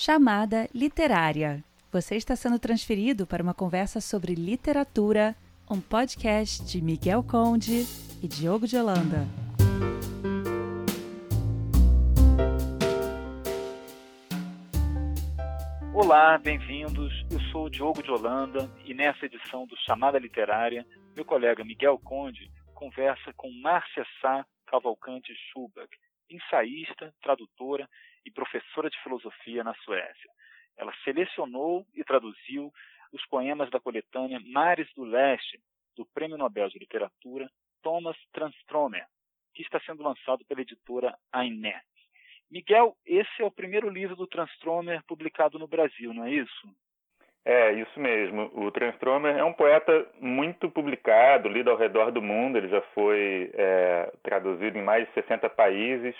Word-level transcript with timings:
Chamada 0.00 0.68
Literária. 0.72 1.60
Você 1.90 2.14
está 2.14 2.36
sendo 2.36 2.56
transferido 2.56 3.26
para 3.26 3.42
uma 3.42 3.52
conversa 3.52 4.00
sobre 4.00 4.32
literatura, 4.32 5.34
um 5.68 5.80
podcast 5.80 6.64
de 6.64 6.80
Miguel 6.80 7.20
Conde 7.24 7.84
e 8.22 8.28
Diogo 8.28 8.64
de 8.64 8.76
Holanda. 8.76 9.26
Olá, 15.92 16.38
bem-vindos. 16.38 17.12
Eu 17.28 17.40
sou 17.50 17.64
o 17.64 17.68
Diogo 17.68 18.00
de 18.00 18.12
Holanda 18.12 18.70
e 18.84 18.94
nessa 18.94 19.26
edição 19.26 19.66
do 19.66 19.76
Chamada 19.78 20.16
Literária, 20.16 20.86
meu 21.16 21.24
colega 21.24 21.64
Miguel 21.64 21.98
Conde 21.98 22.48
conversa 22.72 23.32
com 23.36 23.50
Márcia 23.60 24.06
Sá 24.20 24.46
Cavalcante 24.64 25.34
Schubach, 25.50 25.90
ensaísta, 26.30 27.12
tradutora 27.20 27.88
e 28.24 28.30
professora 28.30 28.90
de 28.90 29.00
filosofia 29.02 29.64
na 29.64 29.74
Suécia. 29.76 30.30
Ela 30.76 30.92
selecionou 31.04 31.86
e 31.94 32.04
traduziu 32.04 32.72
os 33.12 33.24
poemas 33.26 33.70
da 33.70 33.80
coletânea 33.80 34.40
Mares 34.46 34.88
do 34.94 35.04
Leste, 35.04 35.60
do 35.96 36.06
Prêmio 36.06 36.38
Nobel 36.38 36.68
de 36.68 36.78
Literatura 36.78 37.50
Thomas 37.82 38.16
Transtromer, 38.32 39.04
que 39.54 39.62
está 39.62 39.80
sendo 39.80 40.02
lançado 40.02 40.44
pela 40.44 40.60
editora 40.60 41.16
Ainet. 41.32 41.84
Miguel, 42.50 42.96
esse 43.04 43.42
é 43.42 43.44
o 43.44 43.50
primeiro 43.50 43.90
livro 43.90 44.16
do 44.16 44.26
Transtromer 44.26 45.02
publicado 45.06 45.58
no 45.58 45.66
Brasil, 45.66 46.14
não 46.14 46.24
é 46.24 46.30
isso? 46.30 46.68
É, 47.44 47.72
isso 47.72 47.98
mesmo. 47.98 48.50
O 48.54 48.70
Transtromer 48.70 49.36
é 49.36 49.44
um 49.44 49.52
poeta 49.52 50.06
muito 50.20 50.70
publicado, 50.70 51.48
lido 51.48 51.70
ao 51.70 51.76
redor 51.76 52.10
do 52.10 52.20
mundo. 52.20 52.58
Ele 52.58 52.68
já 52.68 52.82
foi 52.94 53.50
é, 53.54 54.12
traduzido 54.22 54.76
em 54.76 54.82
mais 54.82 55.06
de 55.08 55.14
60 55.14 55.48
países. 55.50 56.14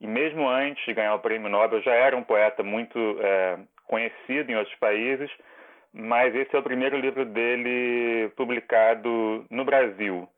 E 0.00 0.06
mesmo 0.06 0.48
antes 0.48 0.84
de 0.84 0.94
ganhar 0.94 1.14
o 1.14 1.20
prêmio 1.20 1.48
Nobel, 1.48 1.82
já 1.82 1.92
era 1.92 2.16
um 2.16 2.22
poeta 2.22 2.62
muito 2.62 2.98
é, 3.20 3.58
conhecido 3.86 4.50
em 4.50 4.56
outros 4.56 4.76
países. 4.76 5.30
Mas 5.92 6.34
esse 6.34 6.54
é 6.54 6.58
o 6.58 6.62
primeiro 6.62 6.96
livro 6.98 7.24
dele 7.24 8.30
publicado 8.36 9.44
no 9.50 9.64
Brasil. 9.64 10.28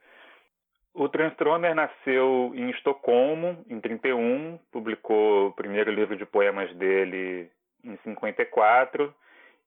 O 0.94 1.08
Transtromer 1.08 1.74
nasceu 1.74 2.52
em 2.54 2.70
Estocolmo, 2.70 3.64
em 3.68 3.80
31, 3.80 4.58
publicou 4.72 5.48
o 5.48 5.52
primeiro 5.52 5.90
livro 5.90 6.16
de 6.16 6.26
poemas 6.26 6.72
dele 6.76 7.50
em 7.84 7.96
54 8.04 9.14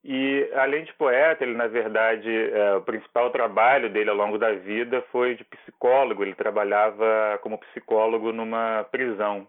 e, 0.03 0.49
além 0.55 0.83
de 0.83 0.93
poeta, 0.93 1.43
ele, 1.43 1.55
na 1.55 1.67
verdade, 1.67 2.29
é, 2.29 2.75
o 2.75 2.81
principal 2.81 3.29
trabalho 3.31 3.89
dele 3.89 4.09
ao 4.09 4.15
longo 4.15 4.37
da 4.37 4.51
vida 4.51 5.01
foi 5.11 5.35
de 5.35 5.45
psicólogo. 5.45 6.23
Ele 6.23 6.35
trabalhava 6.35 7.39
como 7.41 7.57
psicólogo 7.57 8.33
numa 8.33 8.85
prisão. 8.91 9.47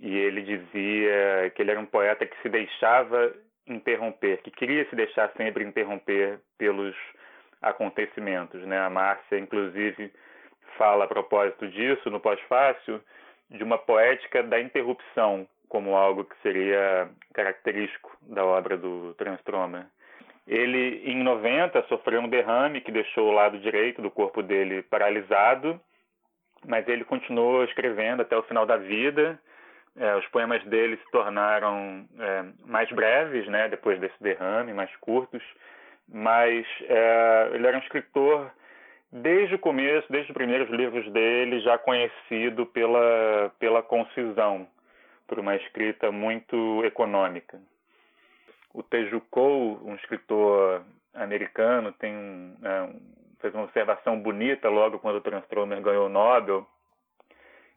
E 0.00 0.16
ele 0.16 0.42
dizia 0.42 1.50
que 1.54 1.62
ele 1.62 1.72
era 1.72 1.80
um 1.80 1.86
poeta 1.86 2.26
que 2.26 2.40
se 2.42 2.48
deixava 2.48 3.34
interromper, 3.66 4.42
que 4.42 4.50
queria 4.50 4.88
se 4.88 4.96
deixar 4.96 5.30
sempre 5.36 5.64
interromper 5.64 6.40
pelos 6.58 6.96
acontecimentos. 7.60 8.60
Né? 8.62 8.78
A 8.78 8.90
Márcia, 8.90 9.38
inclusive, 9.38 10.12
fala 10.78 11.04
a 11.04 11.08
propósito 11.08 11.68
disso, 11.68 12.10
no 12.10 12.18
pós-fácil, 12.18 13.00
de 13.50 13.62
uma 13.62 13.76
poética 13.76 14.42
da 14.42 14.60
interrupção, 14.60 15.46
como 15.68 15.94
algo 15.94 16.24
que 16.24 16.36
seria 16.42 17.08
característico 17.34 18.16
da 18.22 18.44
obra 18.44 18.76
do 18.76 19.14
Transtromer. 19.14 19.84
Ele, 20.46 21.02
em 21.04 21.22
90, 21.22 21.82
sofreu 21.88 22.20
um 22.20 22.28
derrame 22.28 22.80
que 22.80 22.90
deixou 22.90 23.28
o 23.28 23.32
lado 23.32 23.58
direito 23.58 24.02
do 24.02 24.10
corpo 24.10 24.42
dele 24.42 24.82
paralisado, 24.82 25.80
mas 26.66 26.88
ele 26.88 27.04
continuou 27.04 27.62
escrevendo 27.64 28.22
até 28.22 28.36
o 28.36 28.42
final 28.42 28.66
da 28.66 28.76
vida. 28.76 29.38
É, 29.96 30.16
os 30.16 30.26
poemas 30.28 30.62
dele 30.64 30.96
se 30.96 31.10
tornaram 31.10 32.06
é, 32.18 32.44
mais 32.64 32.90
breves, 32.90 33.46
né, 33.48 33.68
depois 33.68 33.98
desse 33.98 34.20
derrame, 34.22 34.72
mais 34.72 34.94
curtos, 34.96 35.42
mas 36.08 36.66
é, 36.82 37.50
ele 37.52 37.66
era 37.66 37.76
um 37.76 37.80
escritor 37.80 38.50
desde 39.12 39.56
o 39.56 39.58
começo, 39.58 40.10
desde 40.10 40.30
os 40.30 40.36
primeiros 40.36 40.70
livros 40.70 41.10
dele, 41.12 41.60
já 41.60 41.76
conhecido 41.76 42.66
pela, 42.66 43.52
pela 43.58 43.82
concisão, 43.82 44.66
por 45.26 45.38
uma 45.38 45.56
escrita 45.56 46.10
muito 46.12 46.84
econômica. 46.84 47.60
O 48.72 48.82
Teju 48.82 49.20
Cole, 49.30 49.78
um 49.82 49.94
escritor 49.96 50.82
americano, 51.12 51.92
tem 51.92 52.14
é, 52.62 52.82
um, 52.82 53.00
fez 53.40 53.54
uma 53.54 53.64
observação 53.64 54.20
bonita 54.20 54.68
logo 54.68 54.98
quando 54.98 55.16
o 55.16 55.20
Transtromer 55.20 55.80
ganhou 55.80 56.06
o 56.06 56.10
Nobel. 56.10 56.66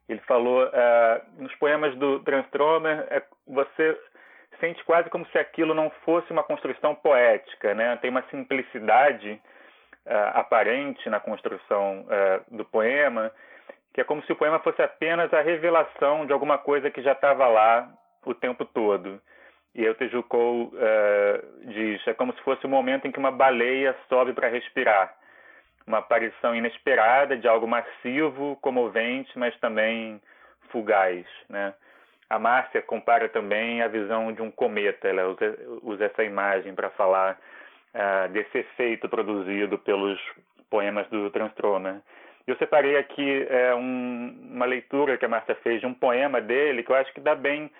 Ele 0.07 0.19
falou, 0.21 0.69
é, 0.71 1.21
nos 1.37 1.53
poemas 1.55 1.95
do 1.95 2.19
Transtromer, 2.19 3.07
é, 3.09 3.23
você 3.47 3.97
sente 4.59 4.83
quase 4.85 5.09
como 5.09 5.25
se 5.27 5.37
aquilo 5.37 5.73
não 5.73 5.89
fosse 6.05 6.31
uma 6.31 6.43
construção 6.43 6.95
poética, 6.95 7.73
né? 7.73 7.97
Tem 7.97 8.09
uma 8.09 8.23
simplicidade 8.29 9.41
uh, 10.05 10.37
aparente 10.37 11.09
na 11.09 11.19
construção 11.19 12.01
uh, 12.01 12.55
do 12.55 12.63
poema, 12.63 13.31
que 13.93 14.01
é 14.01 14.03
como 14.03 14.23
se 14.23 14.31
o 14.31 14.35
poema 14.35 14.59
fosse 14.59 14.81
apenas 14.81 15.33
a 15.33 15.41
revelação 15.41 16.25
de 16.25 16.33
alguma 16.33 16.57
coisa 16.57 16.89
que 16.89 17.01
já 17.01 17.11
estava 17.11 17.47
lá 17.47 17.89
o 18.25 18.33
tempo 18.33 18.65
todo. 18.65 19.21
E 19.75 19.87
o 19.87 19.95
Tejucou 19.95 20.67
uh, 20.67 21.67
diz, 21.67 22.07
é 22.07 22.13
como 22.13 22.33
se 22.33 22.41
fosse 22.41 22.65
o 22.65 22.69
momento 22.69 23.07
em 23.07 23.11
que 23.11 23.19
uma 23.19 23.31
baleia 23.31 23.95
sobe 24.07 24.33
para 24.33 24.47
respirar. 24.47 25.13
Uma 25.85 25.99
aparição 25.99 26.55
inesperada 26.55 27.37
de 27.37 27.47
algo 27.47 27.67
massivo, 27.67 28.57
comovente, 28.61 29.37
mas 29.37 29.57
também 29.59 30.21
fugaz. 30.69 31.25
Né? 31.49 31.73
A 32.29 32.39
Márcia 32.39 32.81
compara 32.81 33.29
também 33.29 33.81
a 33.81 33.87
visão 33.87 34.31
de 34.31 34.41
um 34.41 34.49
cometa, 34.49 35.07
ela 35.07 35.27
usa, 35.27 35.59
usa 35.83 36.05
essa 36.05 36.23
imagem 36.23 36.73
para 36.73 36.89
falar 36.91 37.37
uh, 37.93 38.29
desse 38.31 38.59
efeito 38.59 39.07
produzido 39.09 39.77
pelos 39.77 40.19
poemas 40.69 41.07
do 41.09 41.29
Transtromer. 41.29 42.01
Eu 42.45 42.57
separei 42.57 42.97
aqui 42.97 43.45
é, 43.49 43.73
um, 43.73 44.49
uma 44.51 44.65
leitura 44.65 45.17
que 45.17 45.25
a 45.25 45.29
Márcia 45.29 45.55
fez 45.55 45.79
de 45.79 45.85
um 45.85 45.93
poema 45.93 46.41
dele 46.41 46.83
que 46.83 46.91
eu 46.91 46.95
acho 46.95 47.13
que 47.13 47.21
dá 47.21 47.35
bem 47.35 47.71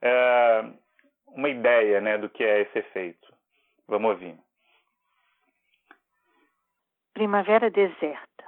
é, 0.00 0.64
uma 1.28 1.48
ideia 1.48 2.00
né, 2.00 2.18
do 2.18 2.28
que 2.28 2.44
é 2.44 2.60
esse 2.60 2.78
efeito. 2.78 3.32
Vamos 3.88 4.10
ouvir. 4.12 4.36
Primavera 7.14 7.70
deserta, 7.70 8.44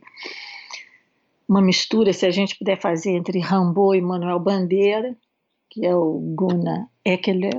uma 1.48 1.62
mistura, 1.62 2.14
se 2.14 2.26
a 2.26 2.32
gente 2.32 2.58
puder 2.58 2.80
fazer, 2.80 3.12
entre 3.12 3.40
Rambo 3.40 3.94
e 3.94 4.02
Manuel 4.02 4.40
Bandeira, 4.40 5.16
que 5.70 5.86
é 5.86 5.96
o 5.96 6.20
Gunnar 6.36 6.88
Ekeler, 7.06 7.58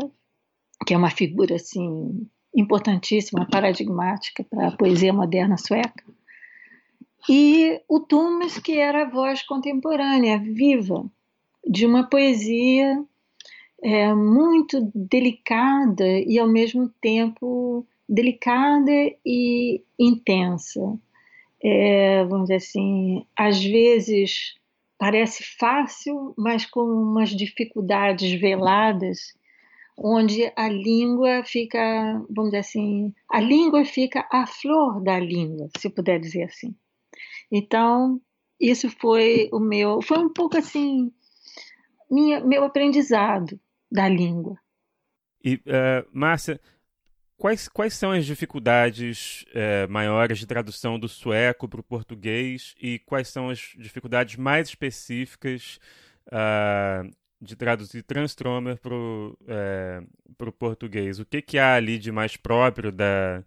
que 0.87 0.95
é 0.95 0.97
uma 0.97 1.11
figura 1.11 1.57
assim 1.57 2.27
importantíssima, 2.55 3.49
paradigmática 3.51 4.45
para 4.45 4.69
a 4.69 4.77
poesia 4.77 5.13
moderna 5.13 5.57
sueca. 5.57 6.05
E 7.29 7.81
o 7.89 8.01
Thomas, 8.01 8.59
que 8.59 8.79
era 8.79 9.03
a 9.03 9.11
voz 9.11 9.43
contemporânea, 9.43 10.39
viva, 10.39 11.05
de 11.67 11.87
uma 11.87 12.09
poesia 12.09 13.03
é, 13.83 14.15
muito 14.15 14.91
delicada 14.95 16.07
e, 16.07 16.39
ao 16.39 16.49
mesmo 16.49 16.89
tempo, 17.01 17.87
delicada 18.09 18.91
e 19.25 19.83
intensa. 19.99 20.99
É, 21.63 22.25
vamos 22.25 22.45
dizer 22.45 22.57
assim, 22.57 23.27
às 23.37 23.63
vezes 23.63 24.55
parece 24.99 25.43
fácil, 25.59 26.35
mas 26.37 26.67
com 26.67 26.81
umas 26.81 27.31
dificuldades 27.31 28.39
veladas, 28.41 29.35
onde 29.97 30.51
a 30.57 30.69
língua 30.69 31.43
fica, 31.45 31.79
vamos 32.29 32.51
dizer 32.51 32.59
assim, 32.59 33.13
a 33.31 33.41
língua 33.41 33.85
fica 33.85 34.27
a 34.31 34.47
flor 34.47 35.03
da 35.03 35.19
língua, 35.19 35.69
se 35.79 35.89
puder 35.89 36.19
dizer 36.19 36.45
assim. 36.45 36.75
Então, 37.51 38.21
isso 38.61 38.89
foi 38.89 39.49
o 39.53 39.61
meu, 39.61 40.01
foi 40.03 40.19
um 40.19 40.33
pouco 40.33 40.57
assim, 40.57 41.13
minha, 42.15 42.41
meu 42.41 42.65
aprendizado 42.65 43.59
da 43.91 44.09
língua. 44.09 44.57
E, 45.45 45.57
uh, 45.57 46.09
Márcia, 46.13 46.61
quais, 47.37 47.69
quais 47.69 47.95
são 47.95 48.13
as 48.13 48.25
dificuldades 48.25 49.45
uh, 49.51 49.91
maiores 49.91 50.39
de 50.39 50.47
tradução 50.47 50.99
do 50.99 51.09
sueco 51.09 51.69
para 51.69 51.81
o 51.81 51.85
português 51.85 52.75
e 52.81 53.01
quais 53.01 53.29
são 53.29 53.51
as 53.51 53.73
dificuldades 53.77 54.37
mais 54.37 54.69
específicas 54.69 55.79
uh, 56.29 57.13
de 57.41 57.57
traduzir 57.57 58.03
Transtromer 58.05 58.79
para 58.79 58.95
o 58.95 60.53
português? 60.53 61.19
O 61.19 61.27
que, 61.27 61.43
que 61.43 61.59
há 61.59 61.75
ali 61.75 61.99
de 61.99 62.13
mais 62.13 62.37
próprio 62.37 62.93
da 62.93 63.45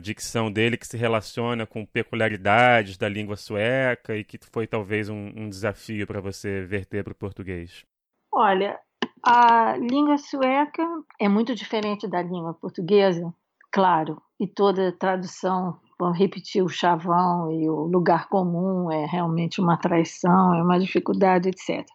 dicção 0.00 0.50
dele 0.50 0.76
que 0.76 0.86
se 0.86 0.96
relaciona 0.96 1.66
com 1.66 1.86
peculiaridades 1.86 2.96
da 2.96 3.08
língua 3.08 3.36
sueca 3.36 4.16
e 4.16 4.24
que 4.24 4.38
foi 4.50 4.66
talvez 4.66 5.08
um, 5.08 5.32
um 5.36 5.48
desafio 5.48 6.06
para 6.06 6.20
você 6.20 6.64
verter 6.64 7.04
para 7.04 7.12
o 7.12 7.16
português? 7.16 7.84
Olha, 8.32 8.78
a 9.22 9.76
língua 9.76 10.18
sueca 10.18 10.82
é 11.20 11.28
muito 11.28 11.54
diferente 11.54 12.08
da 12.08 12.20
língua 12.20 12.54
portuguesa, 12.54 13.32
claro, 13.70 14.20
e 14.38 14.48
toda 14.48 14.90
tradução, 14.90 15.78
vamos 15.98 16.18
repetir 16.18 16.62
o 16.62 16.68
chavão 16.68 17.52
e 17.52 17.68
o 17.68 17.84
lugar 17.84 18.28
comum 18.28 18.90
é 18.90 19.06
realmente 19.06 19.60
uma 19.60 19.76
traição, 19.76 20.54
é 20.54 20.62
uma 20.62 20.80
dificuldade, 20.80 21.48
etc. 21.48 21.86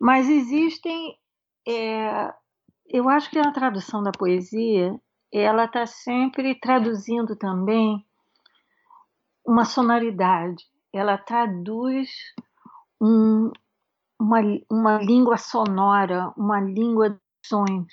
Mas 0.00 0.28
existem, 0.28 1.16
é, 1.68 2.32
eu 2.88 3.08
acho 3.08 3.30
que 3.30 3.38
a 3.38 3.52
tradução 3.52 4.02
da 4.02 4.10
poesia, 4.10 4.98
ela 5.32 5.64
está 5.64 5.86
sempre 5.86 6.54
traduzindo 6.58 7.36
também 7.36 8.04
uma 9.46 9.64
sonoridade, 9.64 10.64
ela 10.92 11.16
traduz 11.16 12.10
um, 13.00 13.50
uma, 14.18 14.40
uma 14.70 14.98
língua 14.98 15.36
sonora, 15.36 16.32
uma 16.36 16.60
língua 16.60 17.10
de 17.10 17.18
sons. 17.44 17.92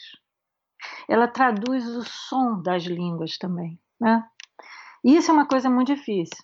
Ela 1.08 1.28
traduz 1.28 1.86
o 1.88 2.04
som 2.04 2.62
das 2.62 2.84
línguas 2.84 3.38
também, 3.38 3.80
né? 4.00 4.24
Isso 5.04 5.32
é 5.32 5.34
uma 5.34 5.48
coisa 5.48 5.70
muito 5.70 5.96
difícil. 5.96 6.44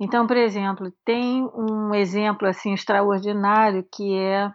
Então, 0.00 0.26
por 0.26 0.36
exemplo, 0.36 0.92
tem 1.04 1.44
um 1.54 1.94
exemplo 1.94 2.46
assim 2.46 2.72
extraordinário 2.72 3.86
que 3.92 4.16
é, 4.16 4.52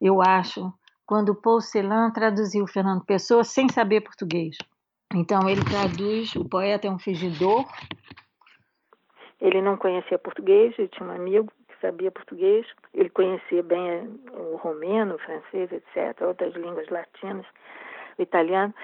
eu 0.00 0.20
acho, 0.20 0.72
quando 1.06 1.34
Paul 1.34 1.60
Celan 1.60 2.10
traduziu 2.10 2.66
Fernando 2.66 3.04
Pessoa 3.04 3.44
sem 3.44 3.68
saber 3.68 4.02
português. 4.02 4.56
Então 5.14 5.48
ele 5.48 5.64
traduz, 5.64 6.34
o 6.36 6.48
poeta 6.48 6.86
é 6.86 6.90
um 6.90 6.98
fingidor. 6.98 7.66
Ele 9.40 9.62
não 9.62 9.76
conhecia 9.76 10.18
português, 10.18 10.74
ele 10.78 10.88
tinha 10.88 11.08
um 11.08 11.12
amigo 11.12 11.52
sabia 11.80 12.10
português, 12.10 12.66
ele 12.92 13.10
conhecia 13.10 13.62
bem 13.62 13.88
eh, 13.88 14.06
o 14.32 14.56
romeno, 14.56 15.14
o 15.14 15.18
francês, 15.18 15.70
etc., 15.72 16.20
outras 16.22 16.54
línguas 16.54 16.88
latinas, 16.88 17.46
o 18.18 18.22
italiano. 18.22 18.74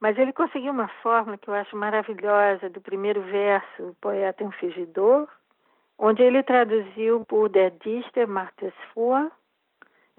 Mas 0.00 0.18
ele 0.18 0.32
conseguiu 0.32 0.72
uma 0.72 0.88
fórmula 1.02 1.38
que 1.38 1.48
eu 1.48 1.54
acho 1.54 1.76
maravilhosa 1.76 2.68
do 2.68 2.80
primeiro 2.80 3.22
verso, 3.22 3.82
o 3.82 3.94
poeta 4.00 4.42
é 4.42 4.46
um 4.46 4.52
fingidor, 4.52 5.28
onde 5.98 6.22
ele 6.22 6.42
traduziu 6.42 7.24
por 7.24 7.48
Der 7.48 7.70
Dichter 7.70 8.26
macht 8.28 8.64
es 8.64 8.74
vor. 8.94 9.30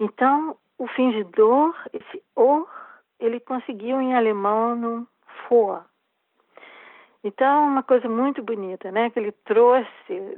Então, 0.00 0.56
o 0.78 0.86
fingidor, 0.88 1.74
esse 1.92 2.22
or, 2.34 2.66
ele 3.18 3.40
conseguiu 3.40 4.00
em 4.00 4.14
alemão 4.14 5.06
vor. 5.48 5.84
Então, 7.24 7.66
uma 7.66 7.82
coisa 7.82 8.08
muito 8.08 8.42
bonita, 8.42 8.90
né? 8.92 9.10
Que 9.10 9.18
ele 9.18 9.32
trouxe, 9.32 9.88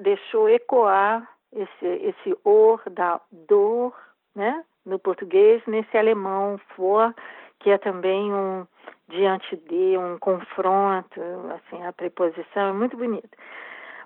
deixou 0.00 0.48
ecoar 0.48 1.28
esse, 1.52 1.86
esse 1.86 2.38
or 2.44 2.80
da 2.90 3.20
dor, 3.30 3.94
né? 4.34 4.64
No 4.86 4.98
português, 4.98 5.62
nesse 5.66 5.96
alemão 5.98 6.58
for, 6.74 7.14
que 7.60 7.70
é 7.70 7.78
também 7.78 8.32
um 8.32 8.66
diante 9.08 9.56
de, 9.56 9.98
um 9.98 10.18
confronto, 10.18 11.20
assim, 11.54 11.84
a 11.84 11.92
preposição 11.92 12.68
é 12.68 12.72
muito 12.72 12.96
bonita. 12.96 13.36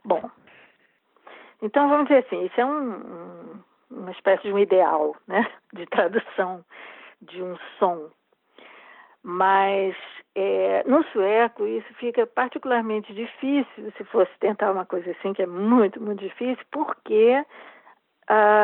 Bom, 0.04 0.28
então 1.60 1.88
vamos 1.88 2.08
dizer 2.08 2.24
assim, 2.26 2.44
isso 2.44 2.60
é 2.60 2.64
um, 2.64 3.62
uma 3.90 4.10
espécie 4.10 4.42
de 4.42 4.52
um 4.52 4.58
ideal, 4.58 5.14
né? 5.26 5.48
De 5.72 5.86
tradução 5.86 6.64
de 7.20 7.42
um 7.42 7.56
som. 7.78 8.10
Mas 9.22 9.94
é, 10.34 10.82
no 10.86 11.04
sueco, 11.04 11.66
isso 11.66 11.92
fica 11.94 12.26
particularmente 12.26 13.12
difícil, 13.12 13.92
se 13.96 14.04
fosse 14.04 14.30
tentar 14.40 14.72
uma 14.72 14.86
coisa 14.86 15.10
assim, 15.10 15.32
que 15.32 15.42
é 15.42 15.46
muito, 15.46 16.00
muito 16.00 16.20
difícil, 16.20 16.64
porque 16.70 17.44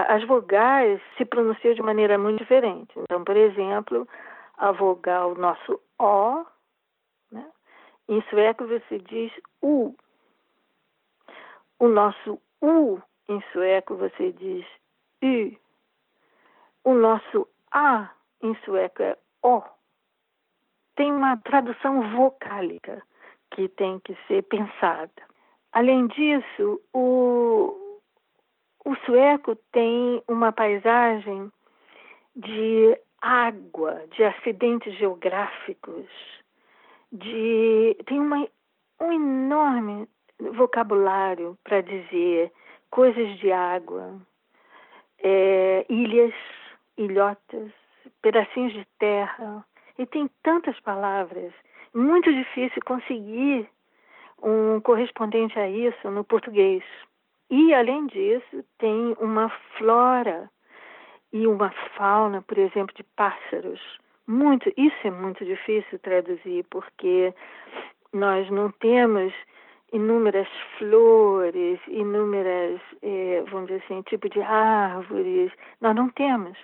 as 0.08 0.24
vogais 0.24 1.00
se 1.18 1.26
pronunciam 1.26 1.74
de 1.74 1.82
maneira 1.82 2.16
muito 2.16 2.38
diferente. 2.38 2.90
Então, 2.96 3.22
por 3.22 3.36
exemplo, 3.36 4.08
a 4.56 4.72
vogal 4.72 5.34
nosso 5.34 5.78
O, 5.98 6.46
né? 7.30 7.46
em 8.08 8.22
sueco 8.30 8.66
você 8.66 8.98
diz 8.98 9.30
U. 9.60 9.94
O 11.78 11.88
nosso 11.88 12.40
U 12.62 12.98
em 13.28 13.42
sueco 13.52 13.94
você 13.96 14.32
diz 14.32 14.64
U. 15.22 15.56
O 16.84 16.94
nosso 16.94 17.46
A 17.70 18.10
em 18.42 18.54
sueco 18.64 19.02
é 19.02 19.18
O 19.42 19.62
tem 20.98 21.12
uma 21.12 21.36
tradução 21.36 22.10
vocálica 22.10 23.00
que 23.52 23.68
tem 23.68 24.00
que 24.00 24.18
ser 24.26 24.42
pensada. 24.42 25.22
Além 25.72 26.08
disso, 26.08 26.80
o, 26.92 28.00
o 28.84 28.96
sueco 29.06 29.54
tem 29.70 30.20
uma 30.26 30.50
paisagem 30.50 31.52
de 32.34 32.98
água, 33.22 34.02
de 34.10 34.24
acidentes 34.24 34.92
geográficos, 34.98 36.06
de 37.12 37.96
tem 38.04 38.18
uma, 38.18 38.48
um 39.00 39.12
enorme 39.12 40.08
vocabulário 40.40 41.56
para 41.62 41.80
dizer 41.80 42.52
coisas 42.90 43.38
de 43.38 43.52
água, 43.52 44.20
é, 45.22 45.86
ilhas, 45.88 46.34
ilhotas, 46.96 47.70
pedacinhos 48.20 48.72
de 48.72 48.84
terra, 48.98 49.64
e 49.98 50.06
tem 50.06 50.30
tantas 50.42 50.78
palavras, 50.80 51.52
muito 51.94 52.32
difícil 52.32 52.80
conseguir 52.84 53.68
um 54.42 54.80
correspondente 54.80 55.58
a 55.58 55.68
isso 55.68 56.10
no 56.10 56.24
português. 56.24 56.84
E, 57.50 57.74
além 57.74 58.06
disso, 58.06 58.64
tem 58.78 59.16
uma 59.20 59.48
flora 59.76 60.48
e 61.32 61.46
uma 61.46 61.70
fauna, 61.96 62.42
por 62.42 62.56
exemplo, 62.58 62.94
de 62.94 63.02
pássaros. 63.02 63.80
Muito, 64.26 64.72
isso 64.76 64.96
é 65.04 65.10
muito 65.10 65.44
difícil 65.44 65.98
traduzir, 66.00 66.64
porque 66.70 67.34
nós 68.12 68.48
não 68.50 68.70
temos 68.72 69.32
inúmeras 69.92 70.48
flores, 70.78 71.80
inúmeras, 71.88 72.80
eh, 73.02 73.42
vamos 73.50 73.68
dizer 73.68 73.82
assim, 73.84 74.02
tipo 74.02 74.28
de 74.28 74.40
árvores. 74.42 75.50
Nós 75.80 75.96
não 75.96 76.10
temos. 76.10 76.56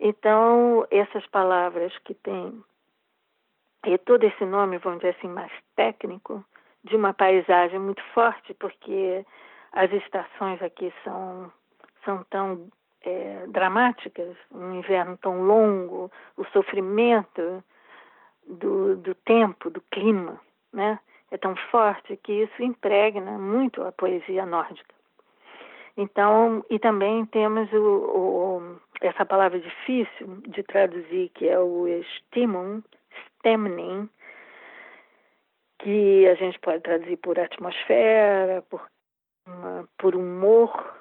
Então, 0.00 0.86
essas 0.90 1.26
palavras 1.26 1.96
que 1.98 2.14
têm 2.14 2.62
e 3.86 3.98
todo 3.98 4.24
esse 4.24 4.44
nome, 4.46 4.78
vamos 4.78 5.00
dizer 5.00 5.14
assim, 5.16 5.28
mais 5.28 5.52
técnico, 5.76 6.42
de 6.82 6.96
uma 6.96 7.12
paisagem 7.12 7.78
muito 7.78 8.02
forte, 8.14 8.54
porque 8.54 9.24
as 9.72 9.92
estações 9.92 10.62
aqui 10.62 10.92
são, 11.02 11.52
são 12.04 12.24
tão 12.30 12.68
é, 13.02 13.46
dramáticas, 13.48 14.36
um 14.50 14.74
inverno 14.74 15.18
tão 15.18 15.42
longo, 15.42 16.10
o 16.36 16.44
sofrimento 16.46 17.62
do, 18.46 18.96
do 18.96 19.14
tempo, 19.14 19.68
do 19.68 19.82
clima, 19.90 20.40
né? 20.72 20.98
é 21.30 21.36
tão 21.36 21.56
forte 21.70 22.16
que 22.16 22.32
isso 22.32 22.62
impregna 22.62 23.32
muito 23.32 23.82
a 23.82 23.92
poesia 23.92 24.46
nórdica. 24.46 24.94
Então, 25.96 26.64
e 26.68 26.78
também 26.78 27.24
temos 27.26 27.72
o, 27.72 27.76
o, 27.78 28.80
essa 29.00 29.24
palavra 29.24 29.60
difícil 29.60 30.42
de 30.48 30.62
traduzir, 30.64 31.30
que 31.34 31.48
é 31.48 31.58
o 31.58 31.86
stimum, 32.16 32.82
stemning, 33.38 34.08
que 35.78 36.26
a 36.26 36.34
gente 36.34 36.58
pode 36.58 36.82
traduzir 36.82 37.16
por 37.18 37.38
atmosfera, 37.38 38.62
por, 38.68 38.82
por 39.98 40.16
humor, 40.16 40.94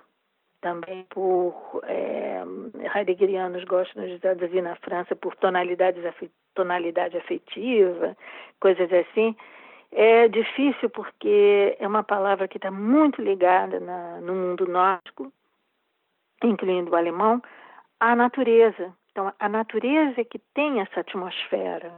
também 0.62 1.05
por 1.09 1.81
é, 1.85 2.43
heideggerianos 2.95 3.63
gostam 3.65 4.05
de 4.05 4.19
traduzir 4.19 4.62
na 4.62 4.75
França 4.77 5.15
por 5.15 5.35
tonalidade 5.35 6.05
afetiva, 7.17 8.15
coisas 8.59 8.89
assim. 8.93 9.35
É 9.95 10.27
difícil 10.27 10.89
porque 10.89 11.77
é 11.79 11.88
uma 11.88 12.03
palavra 12.03 12.47
que 12.47 12.57
está 12.57 12.71
muito 12.71 13.21
ligada 13.21 13.79
na, 13.79 14.19
no 14.21 14.33
mundo 14.33 14.67
nórdico, 14.67 15.31
incluindo 16.43 16.91
o 16.91 16.95
alemão, 16.95 17.41
à 18.00 18.15
natureza. 18.15 18.91
Então, 19.12 19.31
a 19.39 19.47
natureza 19.47 20.21
é 20.21 20.23
que 20.23 20.39
tem 20.55 20.81
essa 20.81 21.01
atmosfera. 21.01 21.93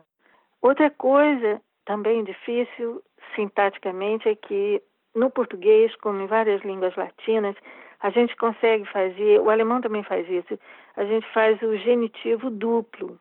Outra 0.62 0.90
coisa 0.92 1.62
também 1.86 2.26
difícil, 2.26 3.02
sintaticamente, 3.34 4.28
é 4.28 4.36
que 4.36 4.82
no 5.16 5.30
português, 5.30 5.96
como 5.96 6.22
em 6.22 6.28
várias 6.28 6.62
línguas 6.64 6.94
latinas, 6.98 7.56
a 8.02 8.10
gente 8.10 8.36
consegue 8.36 8.86
fazer, 8.92 9.40
o 9.40 9.50
alemão 9.50 9.80
também 9.80 10.04
faz 10.04 10.30
isso, 10.30 10.60
a 10.98 11.06
gente 11.06 11.26
faz 11.34 11.62
o 11.62 11.78
genitivo 11.78 12.50
duplo. 12.50 13.18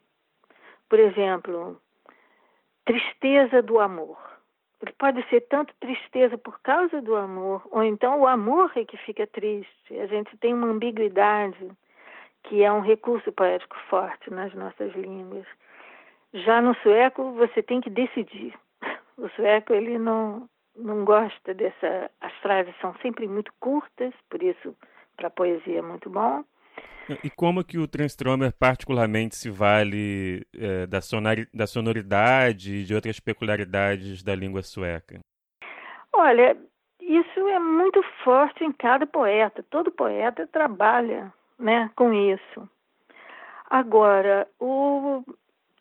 Por 0.89 0.99
exemplo, 0.99 1.81
tristeza 2.85 3.63
do 3.63 3.79
amor. 3.79 4.34
Pode 4.93 5.23
ser 5.29 5.41
tanto 5.43 5.75
tristeza 5.81 6.37
por 6.39 6.61
causa 6.61 7.01
do 7.01 7.17
amor, 7.17 7.63
ou 7.71 7.83
então 7.83 8.21
o 8.21 8.27
amor 8.27 8.73
é 8.77 8.85
que 8.85 8.97
fica 8.99 9.27
triste. 9.27 9.99
A 9.99 10.07
gente 10.07 10.37
tem 10.39 10.53
uma 10.53 10.69
ambiguidade 10.69 11.71
que 12.45 12.63
é 12.63 12.71
um 12.71 12.81
recurso 12.81 13.33
poético 13.33 13.77
forte 13.89 14.31
nas 14.31 14.53
nossas 14.55 14.93
línguas. 14.95 15.47
Já 16.33 16.61
no 16.61 16.75
sueco 16.77 17.33
você 17.33 17.63
tem 17.63 17.81
que 17.81 17.91
decidir. 17.91 18.55
O 19.17 19.29
sueco 19.29 19.73
ele 19.73 19.97
não 19.97 20.49
não 20.77 21.05
gosta 21.05 21.55
dessa. 21.55 22.11
As 22.21 22.33
frases 22.39 22.75
são 22.81 22.93
sempre 22.97 23.29
muito 23.29 23.53
curtas, 23.61 24.13
por 24.29 24.43
isso 24.43 24.77
para 25.17 25.29
a 25.29 25.31
poesia 25.31 25.79
é 25.79 25.83
muito 25.83 26.11
bom. 26.11 26.45
E 27.23 27.29
como 27.31 27.65
que 27.65 27.79
o 27.79 27.87
Transtromer 27.87 28.53
particularmente 28.59 29.37
se 29.37 29.51
vale 29.51 30.47
é, 30.59 30.87
da, 30.87 31.01
sonori, 31.01 31.47
da 31.53 31.67
sonoridade 31.67 32.77
e 32.77 32.85
de 32.85 32.95
outras 32.95 33.21
peculiaridades 33.21 34.23
da 34.23 34.35
língua 34.35 34.63
sueca? 34.63 35.21
Olha, 36.13 36.57
isso 37.01 37.49
é 37.49 37.59
muito 37.59 38.03
forte 38.23 38.65
em 38.65 38.73
cada 38.73 39.07
poeta. 39.07 39.63
Todo 39.69 39.91
poeta 39.91 40.47
trabalha 40.47 41.33
né, 41.59 41.91
com 41.95 42.13
isso. 42.13 42.69
Agora, 43.69 44.47
o, 44.59 45.23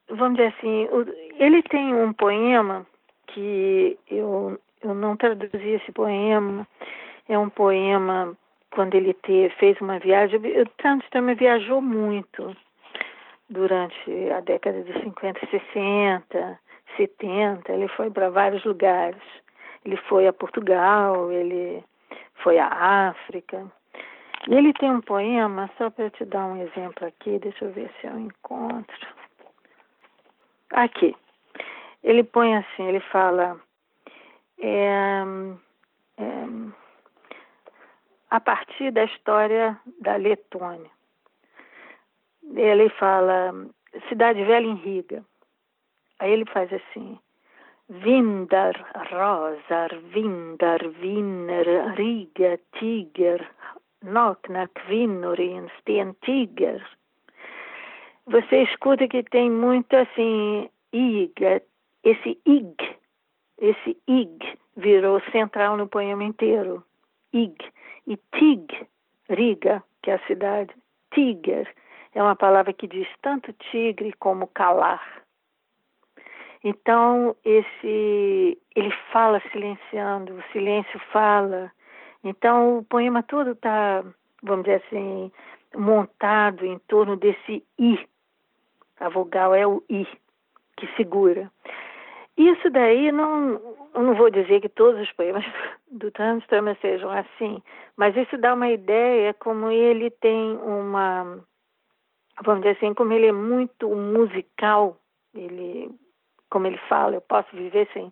vamos 0.10 0.38
dizer 0.38 0.54
assim, 0.58 0.86
o, 0.86 1.06
ele 1.42 1.64
tem 1.64 1.94
um 1.96 2.12
poema 2.12 2.86
que 3.28 3.98
eu, 4.10 4.60
eu 4.82 4.94
não 4.94 5.16
traduzi 5.16 5.70
esse 5.70 5.92
poema. 5.92 6.68
É 7.30 7.38
um 7.40 7.50
poema 7.50 8.38
quando 8.74 8.96
ele 8.96 9.14
te, 9.14 9.50
fez 9.60 9.80
uma 9.80 10.00
viagem, 10.00 10.40
o 10.40 10.70
Transtorno 10.78 11.36
viajou 11.36 11.82
muito 11.82 12.56
durante 13.50 14.32
a 14.36 14.40
década 14.42 14.82
de 14.84 14.94
50, 15.02 15.40
60, 15.48 16.60
70. 16.98 17.72
Ele 17.72 17.88
foi 17.90 18.10
para 18.10 18.30
vários 18.30 18.64
lugares. 18.66 19.22
Ele 19.86 19.98
foi 19.98 20.28
a 20.28 20.34
Portugal, 20.34 21.32
ele 21.32 21.84
foi 22.36 22.58
à 22.58 23.10
África. 23.10 23.72
E 24.48 24.56
ele 24.56 24.74
tem 24.74 24.92
um 24.92 25.02
poema, 25.02 25.70
só 25.78 25.90
para 25.90 26.10
te 26.10 26.26
dar 26.26 26.46
um 26.46 26.62
exemplo 26.62 27.08
aqui, 27.08 27.40
deixa 27.40 27.66
eu 27.66 27.72
ver 27.72 27.90
se 28.00 28.08
eu 28.08 28.20
encontro. 28.20 29.08
Aqui. 30.72 31.16
Ele 32.04 32.24
põe 32.24 32.56
assim, 32.56 32.88
ele 32.88 33.00
fala. 33.00 33.58
É, 34.60 35.24
é, 36.18 36.83
a 38.34 38.40
partir 38.40 38.92
da 38.92 39.04
história 39.04 39.80
da 40.02 40.16
Letônia. 40.16 40.90
Ele 42.56 42.90
fala 42.90 43.54
Cidade 44.10 44.44
Velha 44.44 44.66
em 44.66 44.76
Riga. 44.76 45.24
Aí 46.18 46.32
ele 46.32 46.46
faz 46.46 46.74
assim: 46.74 47.20
Vindar, 47.88 48.74
Rosar, 49.12 49.92
Vindar, 50.12 50.80
Vinner, 51.00 51.94
Riga, 51.94 52.60
Tiger, 52.80 53.48
Nakna 54.02 54.68
kvinnor 54.68 55.40
i 55.40 55.52
en 55.52 55.70
stentiger. 55.80 56.82
Você 58.26 58.64
escuta 58.64 59.08
que 59.08 59.22
tem 59.22 59.52
muito 59.52 59.96
assim, 59.96 60.70
ig, 60.92 61.36
esse 62.04 62.42
ig, 62.48 62.76
esse 63.60 63.96
ig 64.08 64.58
virou 64.76 65.22
central 65.32 65.78
no 65.78 65.88
poema 65.88 66.24
inteiro. 66.24 66.84
Ig. 67.32 67.58
E 68.08 68.18
Tig, 68.38 68.88
Riga, 69.30 69.84
que 70.02 70.12
é 70.12 70.16
a 70.16 70.28
cidade, 70.28 70.74
Tiger, 71.14 71.68
é 72.14 72.22
uma 72.22 72.36
palavra 72.36 72.74
que 72.74 72.88
diz 72.88 73.08
tanto 73.22 73.54
tigre 73.54 74.14
como 74.14 74.48
calar. 74.48 75.24
Então, 76.64 77.36
esse 77.44 78.58
ele 78.76 78.92
fala 79.12 79.42
silenciando, 79.52 80.34
o 80.36 80.44
silêncio 80.52 81.00
fala. 81.12 81.72
Então, 82.24 82.78
o 82.80 82.84
poema 82.84 83.22
todo 83.24 83.52
está, 83.52 84.04
vamos 84.42 84.66
dizer 84.66 84.82
assim, 84.86 85.32
montado 85.76 86.66
em 86.66 86.80
torno 86.80 87.18
desse 87.18 87.64
I. 87.78 88.08
A 89.00 89.10
vogal 89.10 89.54
é 89.54 89.68
o 89.68 89.84
I, 89.90 90.08
que 90.78 90.88
segura. 90.96 91.52
Isso 92.38 92.70
daí 92.70 93.12
não, 93.12 93.73
eu 93.94 94.02
não 94.02 94.16
vou 94.16 94.30
dizer 94.30 94.62
que 94.62 94.70
todos 94.70 95.02
os 95.02 95.12
poemas 95.14 95.44
do 95.92 96.12
Tanströmer 96.12 96.78
sejam 96.82 97.10
assim, 97.12 97.62
mas 97.96 98.16
isso 98.16 98.38
dá 98.38 98.54
uma 98.54 98.70
ideia 98.70 99.34
como 99.34 99.70
ele 99.70 100.10
tem 100.10 100.58
uma, 100.58 101.40
vamos 102.44 102.64
dizer 102.64 102.78
assim, 102.78 102.94
como 102.94 103.14
ele 103.14 103.28
é 103.28 103.32
muito 103.32 103.90
musical, 103.90 104.98
ele, 105.34 105.90
como 106.50 106.68
ele 106.68 106.78
fala, 106.90 107.16
eu 107.16 107.22
posso 107.22 107.56
viver 107.56 107.88
sem 107.94 108.12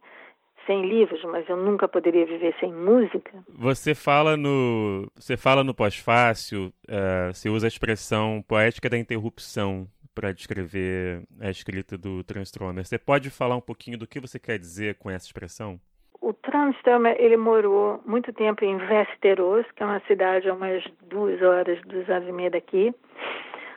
sem 0.68 0.88
livros, 0.88 1.24
mas 1.24 1.48
eu 1.50 1.58
nunca 1.58 1.88
poderia 1.88 2.24
viver 2.24 2.56
sem 2.60 2.72
música. 2.72 3.44
Você 3.50 3.96
fala 3.96 4.38
no, 4.38 5.08
você 5.16 5.36
fala 5.36 5.64
no 5.64 5.74
pós-fácil, 5.74 6.72
uh, 6.88 7.34
você 7.34 7.50
usa 7.50 7.66
a 7.66 7.68
expressão 7.68 8.44
poética 8.48 8.88
da 8.88 8.98
interrupção 8.98 9.88
para 10.14 10.34
descrever 10.34 11.24
a 11.40 11.50
escrita 11.50 11.98
do 11.98 12.24
Transtromer. 12.24 12.86
Você 12.86 12.98
pode 12.98 13.30
falar 13.30 13.56
um 13.56 13.62
pouquinho 13.62 13.98
do 13.98 14.08
que 14.08 14.20
você 14.20 14.40
quer 14.40 14.58
dizer 14.58 14.96
com 14.96 15.10
essa 15.10 15.26
expressão? 15.26 15.80
O 16.20 16.34
Transtromer 16.34 17.16
ele 17.20 17.38
morou 17.38 18.02
muito 18.06 18.32
tempo 18.32 18.64
em 18.64 18.78
Västerås, 18.78 19.66
que 19.72 19.82
é 19.82 19.86
uma 19.86 20.00
cidade 20.02 20.50
a 20.50 20.54
umas 20.54 20.84
duas 21.02 21.42
horas, 21.42 21.80
e 22.28 22.32
meia 22.32 22.52
daqui, 22.52 22.94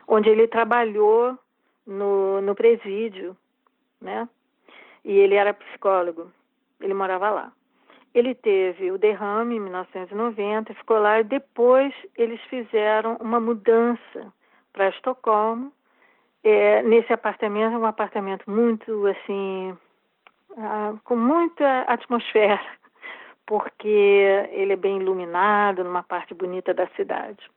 onde 0.07 0.29
ele 0.29 0.47
trabalhou 0.47 1.39
no, 1.87 2.43
no 2.43 2.55
presídio, 2.55 3.37
né? 4.01 4.29
E 5.05 5.13
ele 5.13 5.35
era 5.35 5.55
psicólogo. 5.55 6.31
Ele 6.81 6.95
morava 6.95 7.31
lá. 7.31 7.53
Ele 8.15 8.35
teve 8.35 8.91
o 8.93 8.99
derrame 8.99 9.57
em 9.57 9.61
1990, 9.61 10.75
ficou 10.75 10.99
lá 10.99 11.21
e 11.21 11.25
depois 11.25 11.93
eles 12.17 12.41
fizeram 12.43 13.17
uma 13.21 13.41
mudança 13.41 14.33
para 14.73 14.89
Estocolmo 14.91 15.73
é, 16.45 16.83
nesse 16.83 17.11
apartamento, 17.11 17.75
é 17.75 17.79
um 17.79 17.87
apartamento 17.87 18.49
muito 18.51 19.07
assim, 19.07 19.77
ah, 20.59 20.95
com 21.03 21.17
muita 21.17 21.83
atmosfera, 21.83 22.61
porque 23.47 23.89
ele 24.53 24.75
é 24.75 24.77
bem 24.77 24.99
iluminado, 25.01 25.83
numa 25.83 26.03
parte 26.03 26.35
bonita 26.35 26.75
da 26.75 26.87
cidade. 26.89 27.51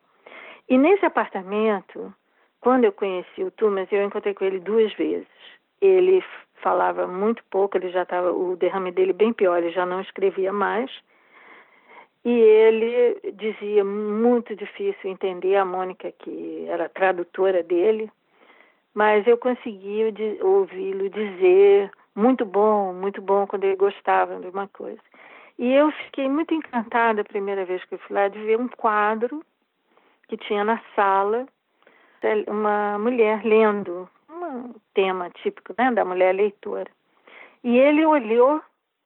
E 0.69 0.77
nesse 0.77 1.05
apartamento, 1.05 2.13
quando 2.61 2.85
eu 2.85 2.93
conheci 2.93 3.43
o 3.43 3.51
Thomas, 3.51 3.87
eu 3.91 4.03
encontrei 4.03 4.33
com 4.33 4.45
ele 4.45 4.59
duas 4.59 4.93
vezes. 4.93 5.27
Ele 5.81 6.23
falava 6.55 7.05
muito 7.05 7.43
pouco, 7.49 7.77
ele 7.77 7.89
já 7.89 8.03
estava 8.03 8.31
o 8.31 8.55
derrame 8.55 8.91
dele 8.91 9.13
bem 9.13 9.33
pior, 9.33 9.57
ele 9.57 9.71
já 9.71 9.85
não 9.85 10.01
escrevia 10.01 10.51
mais. 10.51 10.89
E 12.25 12.31
ele 12.31 13.19
dizia 13.33 13.83
muito 13.85 14.55
difícil 14.55 15.09
entender 15.09 15.55
a 15.55 15.63
Mônica, 15.63 16.11
que 16.11 16.65
era 16.67 16.89
tradutora 16.89 17.63
dele, 17.63 18.11
mas 18.93 19.25
eu 19.27 19.37
consegui 19.37 20.03
ouvi-lo 20.41 21.09
dizer 21.09 21.91
muito 22.15 22.45
bom, 22.45 22.93
muito 22.93 23.21
bom 23.21 23.45
quando 23.45 23.63
ele 23.63 23.75
gostava 23.75 24.39
de 24.39 24.47
uma 24.47 24.67
coisa. 24.67 24.99
E 25.57 25.71
eu 25.71 25.91
fiquei 25.91 26.29
muito 26.29 26.53
encantada 26.53 27.21
a 27.21 27.25
primeira 27.25 27.65
vez 27.65 27.83
que 27.85 27.95
eu 27.95 27.99
fui 27.99 28.15
lá 28.15 28.27
de 28.27 28.39
ver 28.39 28.59
um 28.59 28.67
quadro 28.67 29.43
que 30.27 30.37
tinha 30.37 30.63
na 30.63 30.81
sala 30.95 31.47
uma 32.47 32.97
mulher 32.99 33.43
lendo, 33.45 34.09
um 34.29 34.73
tema 34.93 35.29
típico 35.29 35.73
né, 35.77 35.91
da 35.91 36.03
mulher 36.03 36.33
leitora. 36.33 36.89
E 37.63 37.77
ele 37.77 38.05
olhou 38.05 38.61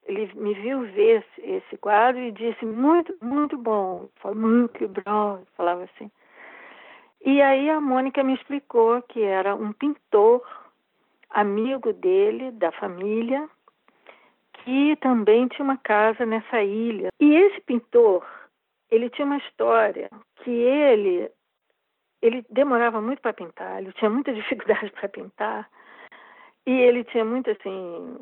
ele 0.05 0.31
me 0.35 0.53
viu 0.55 0.81
ver 0.81 1.23
esse, 1.37 1.77
quadro 1.77 2.19
e 2.19 2.31
disse 2.31 2.65
muito, 2.65 3.15
muito 3.21 3.57
bom. 3.57 4.09
Falei, 4.15 4.37
muito 4.37 4.87
bom, 5.05 5.43
falava 5.55 5.83
assim. 5.83 6.11
E 7.23 7.41
aí 7.41 7.69
a 7.69 7.79
Mônica 7.79 8.23
me 8.23 8.33
explicou 8.33 9.01
que 9.03 9.21
era 9.21 9.55
um 9.55 9.71
pintor, 9.71 10.41
amigo 11.29 11.93
dele, 11.93 12.51
da 12.51 12.71
família, 12.71 13.47
que 14.53 14.95
também 14.97 15.47
tinha 15.47 15.63
uma 15.63 15.77
casa 15.77 16.25
nessa 16.25 16.61
ilha. 16.63 17.09
E 17.19 17.35
esse 17.35 17.61
pintor, 17.61 18.25
ele 18.89 19.09
tinha 19.09 19.25
uma 19.25 19.37
história 19.37 20.09
que 20.37 20.49
ele 20.49 21.29
ele 22.21 22.45
demorava 22.51 23.01
muito 23.01 23.19
para 23.19 23.33
pintar, 23.33 23.81
ele 23.81 23.91
tinha 23.93 24.09
muita 24.09 24.31
dificuldade 24.33 24.91
para 24.91 25.09
pintar. 25.09 25.69
E 26.65 26.71
ele 26.71 27.03
tinha 27.05 27.25
muito 27.25 27.49
assim 27.49 28.17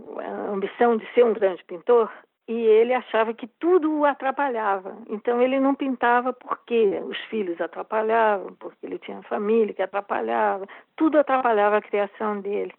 ambição 0.49 0.95
de 0.95 1.05
ser 1.13 1.25
um 1.25 1.33
grande 1.33 1.63
pintor 1.65 2.09
e 2.49 2.65
ele 2.65 2.95
achava 2.95 3.31
que 3.31 3.45
tudo 3.45 3.93
o 3.99 4.05
atrapalhava. 4.05 4.97
Então 5.07 5.39
ele 5.39 5.59
não 5.59 5.75
pintava 5.75 6.33
porque 6.33 6.99
os 7.05 7.17
filhos 7.25 7.61
atrapalhavam, 7.61 8.55
porque 8.55 8.87
ele 8.87 8.97
tinha 8.97 9.21
família 9.21 9.71
que 9.71 9.83
atrapalhava, 9.83 10.67
tudo 10.95 11.19
atrapalhava 11.19 11.77
a 11.77 11.81
criação 11.81 12.41
dele. 12.41 12.73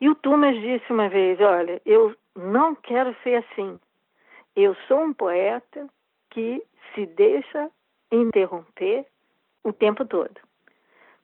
E 0.00 0.08
o 0.08 0.16
Thomas 0.16 0.60
disse 0.60 0.92
uma 0.92 1.08
vez: 1.08 1.40
Olha, 1.40 1.80
eu 1.86 2.16
não 2.34 2.74
quero 2.74 3.14
ser 3.22 3.36
assim. 3.36 3.78
Eu 4.56 4.74
sou 4.88 5.02
um 5.02 5.12
poeta 5.12 5.88
que 6.30 6.60
se 6.92 7.06
deixa 7.06 7.70
interromper 8.10 9.06
o 9.62 9.72
tempo 9.72 10.04
todo. 10.04 10.34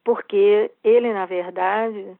Porque 0.04 0.70
ele, 0.84 1.12
na 1.12 1.26
verdade, 1.26 2.16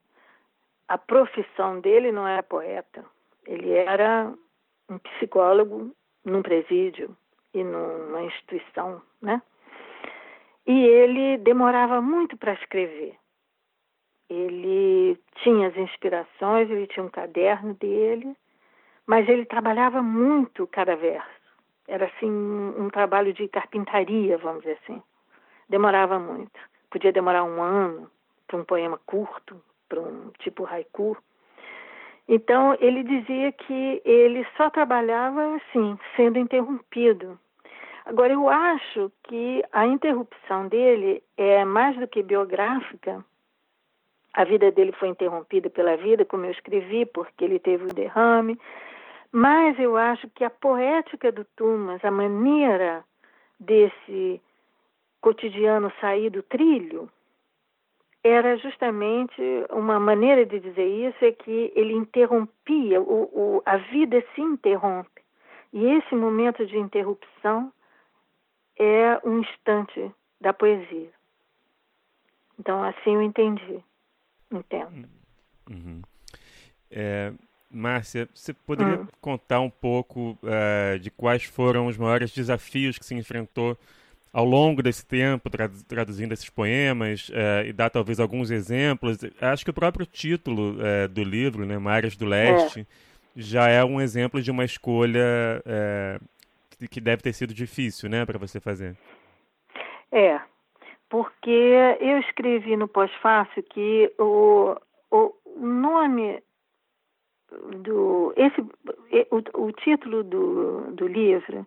a 0.89 0.99
profissão 0.99 1.79
dele 1.79 2.11
não 2.11 2.27
era 2.27 2.43
poeta. 2.43 3.05
Ele 3.47 3.71
era 3.71 4.35
um 4.89 4.99
psicólogo 4.99 5.95
num 6.25 6.43
presídio 6.43 7.17
e 7.55 7.63
numa 7.63 8.23
instituição, 8.23 9.03
né? 9.21 9.41
E 10.67 10.85
ele 10.85 11.39
demorava 11.39 12.01
muito 12.01 12.37
para 12.37 12.55
escrever. 12.55 13.17
Ele 14.29 15.17
tinha 15.37 15.69
as 15.69 15.77
inspirações, 15.77 16.69
ele 16.69 16.89
tinha 16.89 17.05
um 17.05 17.09
caderno 17.09 17.75
dele, 17.75 18.37
mas 19.07 19.29
ele 19.29 19.45
trabalhava 19.45 20.03
muito 20.03 20.67
cada 20.67 20.97
verso. 20.97 21.37
Era 21.87 22.07
assim 22.07 22.29
um 22.29 22.91
trabalho 22.91 23.33
de 23.33 23.47
carpintaria, 23.47 24.37
vamos 24.39 24.63
dizer 24.63 24.79
assim. 24.83 25.01
Demorava 25.69 26.19
muito. 26.19 26.59
Podia 26.91 27.13
demorar 27.13 27.45
um 27.45 27.63
ano 27.63 28.11
para 28.47 28.57
um 28.57 28.65
poema 28.65 28.99
curto, 29.07 29.63
para 29.89 30.01
um 30.01 30.31
tipo 30.41 30.67
haiku. 30.67 31.17
Então 32.29 32.77
ele 32.81 33.03
dizia 33.03 33.53
que 33.53 34.03
ele 34.05 34.47
só 34.57 34.69
trabalhava 34.69 35.57
assim, 35.57 35.99
sendo 36.17 36.39
interrompido. 36.39 37.39
Agora 38.05 38.33
eu 38.33 38.49
acho 38.49 39.11
que 39.25 39.65
a 39.73 39.87
interrupção 39.87 40.69
dele 40.69 41.23
é 41.37 41.65
mais 41.65 41.97
do 41.97 42.07
que 42.07 42.23
biográfica, 42.23 43.25
a 44.37 44.45
vida 44.45 44.71
dele 44.71 44.93
foi 44.93 45.09
interrompida 45.09 45.71
pela 45.71 45.97
vida, 45.97 46.23
como 46.25 46.45
eu 46.45 46.51
escrevi, 46.51 47.07
porque 47.07 47.43
ele 47.43 47.59
teve 47.59 47.85
um 47.85 47.95
derrame. 47.95 48.61
Mas 49.33 49.79
eu 49.79 49.97
acho 49.97 50.29
que 50.29 50.45
a 50.45 50.51
poética 50.51 51.33
do 51.33 51.43
Tumas, 51.57 52.05
a 52.05 52.11
maneira 52.11 53.03
desse 53.59 54.41
cotidiano 55.23 55.91
sair 56.01 56.29
do 56.29 56.43
trilho, 56.43 57.11
era 58.27 58.57
justamente 58.57 59.41
uma 59.71 60.01
maneira 60.01 60.45
de 60.45 60.59
dizer 60.59 60.87
isso 60.87 61.25
é 61.25 61.33
que 61.33 61.73
ele 61.75 61.93
interrompia, 61.93 63.01
o, 63.01 63.25
o, 63.33 63.63
a 63.65 63.77
vida 63.77 64.25
se 64.35 64.41
interrompe. 64.41 65.23
E 65.73 65.85
esse 65.85 66.15
momento 66.15 66.67
de 66.67 66.79
interrupção 66.79 67.73
é 68.79 69.21
um 69.25 69.41
instante 69.41 70.11
da 70.41 70.53
poesia. 70.53 71.11
Então, 72.59 72.83
assim 72.83 73.15
eu 73.15 73.23
entendi 73.23 73.83
entendo. 74.51 75.09
Uhum. 75.69 76.03
É, 76.91 77.33
Márcia, 77.71 78.29
você 78.33 78.53
poderia 78.53 79.01
uhum. 79.01 79.09
contar 79.21 79.61
um 79.61 79.71
pouco 79.71 80.39
uh, 80.43 80.99
de 80.99 81.11
quais 81.11 81.45
foram 81.45 81.87
os 81.87 81.97
maiores 81.97 82.33
desafios 82.33 82.99
que 82.99 83.05
se 83.05 83.15
enfrentou 83.15 83.77
ao 84.37 84.45
longo 84.45 84.83
desse 84.83 85.07
tempo, 85.07 85.49
traduzindo 85.89 86.35
esses 86.35 86.51
poemas, 86.51 87.31
uh, 87.31 87.65
e 87.65 87.73
dar 87.73 87.89
talvez 87.89 88.21
alguns 88.21 88.51
exemplos? 88.51 89.17
Acho 89.41 89.65
que 89.65 89.71
o 89.71 89.75
próprio 89.75 90.05
título 90.05 90.75
uh, 90.75 91.09
do 91.09 91.25
livro, 91.25 91.65
né, 91.65 91.79
Mares 91.79 92.19
do 92.19 92.27
Leste, 92.27 92.81
é. 92.81 92.87
já 93.35 93.67
é 93.67 93.83
um 93.83 93.99
exemplo 93.99 94.43
de 94.43 94.51
uma 94.51 94.63
escolha 94.63 95.25
que, 96.79 96.87
que 96.87 97.01
deve 97.01 97.23
ter 97.23 97.33
sido 97.33 97.55
difícil 97.55 98.11
né, 98.11 98.27
para 98.27 98.39
você 98.39 98.61
fazer. 98.61 98.95
É, 100.13 100.39
porque 101.09 101.97
eu 102.01 102.19
escrevi 102.19 102.77
no 102.77 102.89
pós-fácil 102.89 103.63
que 103.63 104.13
o, 104.19 104.77
o 105.11 105.33
nome 105.59 106.43
do 107.79 108.35
esse 108.37 108.61
o, 109.31 109.67
o 109.67 109.73
título 109.73 110.23
do, 110.23 110.93
do 110.93 111.07
livro 111.07 111.67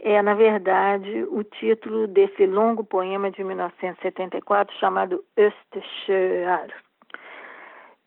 é 0.00 0.20
na 0.22 0.34
verdade 0.34 1.24
o 1.24 1.44
título 1.44 2.06
desse 2.06 2.46
longo 2.46 2.84
poema 2.84 3.30
de 3.30 3.44
1974 3.44 4.76
chamado 4.78 5.24
Östersjöar 5.36 6.68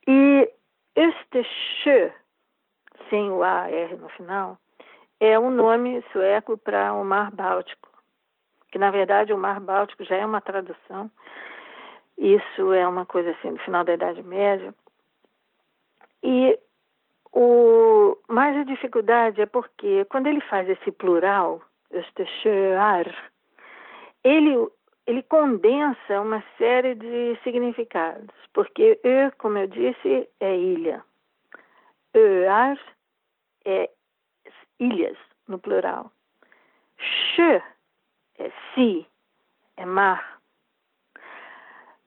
e 0.08 0.50
Östersjö 0.96 2.12
sem 3.10 3.30
o 3.32 3.44
AR 3.44 3.98
no 4.00 4.10
final 4.10 4.58
é 5.20 5.40
um 5.40 5.50
nome 5.50 6.04
sueco 6.12 6.58
para 6.58 6.94
o 6.94 7.06
Mar 7.06 7.32
Báltico 7.32 7.94
que 8.74 8.80
na 8.80 8.90
verdade 8.90 9.32
o 9.32 9.38
Mar 9.38 9.60
Báltico 9.60 10.04
já 10.04 10.16
é 10.16 10.26
uma 10.26 10.42
tradução. 10.42 11.10
Isso 12.18 12.74
é 12.74 12.88
uma 12.88 13.06
coisa 13.06 13.30
assim 13.30 13.54
do 13.54 13.60
final 13.60 13.84
da 13.84 13.94
Idade 13.94 14.24
Média. 14.24 14.74
E 16.24 16.58
o 17.32 18.18
mais 18.28 18.58
a 18.58 18.64
dificuldade 18.64 19.40
é 19.42 19.46
porque 19.46 20.06
quando 20.06 20.26
ele 20.26 20.42
faz 20.42 20.68
esse 20.68 20.92
plural, 20.92 21.62
Östersjöar, 21.94 23.08
ele 24.24 24.68
ele 25.06 25.22
condensa 25.24 26.22
uma 26.22 26.42
série 26.58 26.96
de 26.96 27.38
significados, 27.44 28.34
porque 28.54 29.00
Ö, 29.04 29.32
como 29.38 29.58
eu 29.58 29.68
disse, 29.68 30.30
é 30.40 30.58
ilha. 30.58 31.04
Öar 32.16 32.80
é 33.66 33.90
ilhas, 34.80 35.18
no 35.48 35.60
plural. 35.60 36.12
Sjö 36.98 37.60
é 38.40 38.52
si, 38.74 39.06
é 39.78 39.86
mar. 39.86 40.40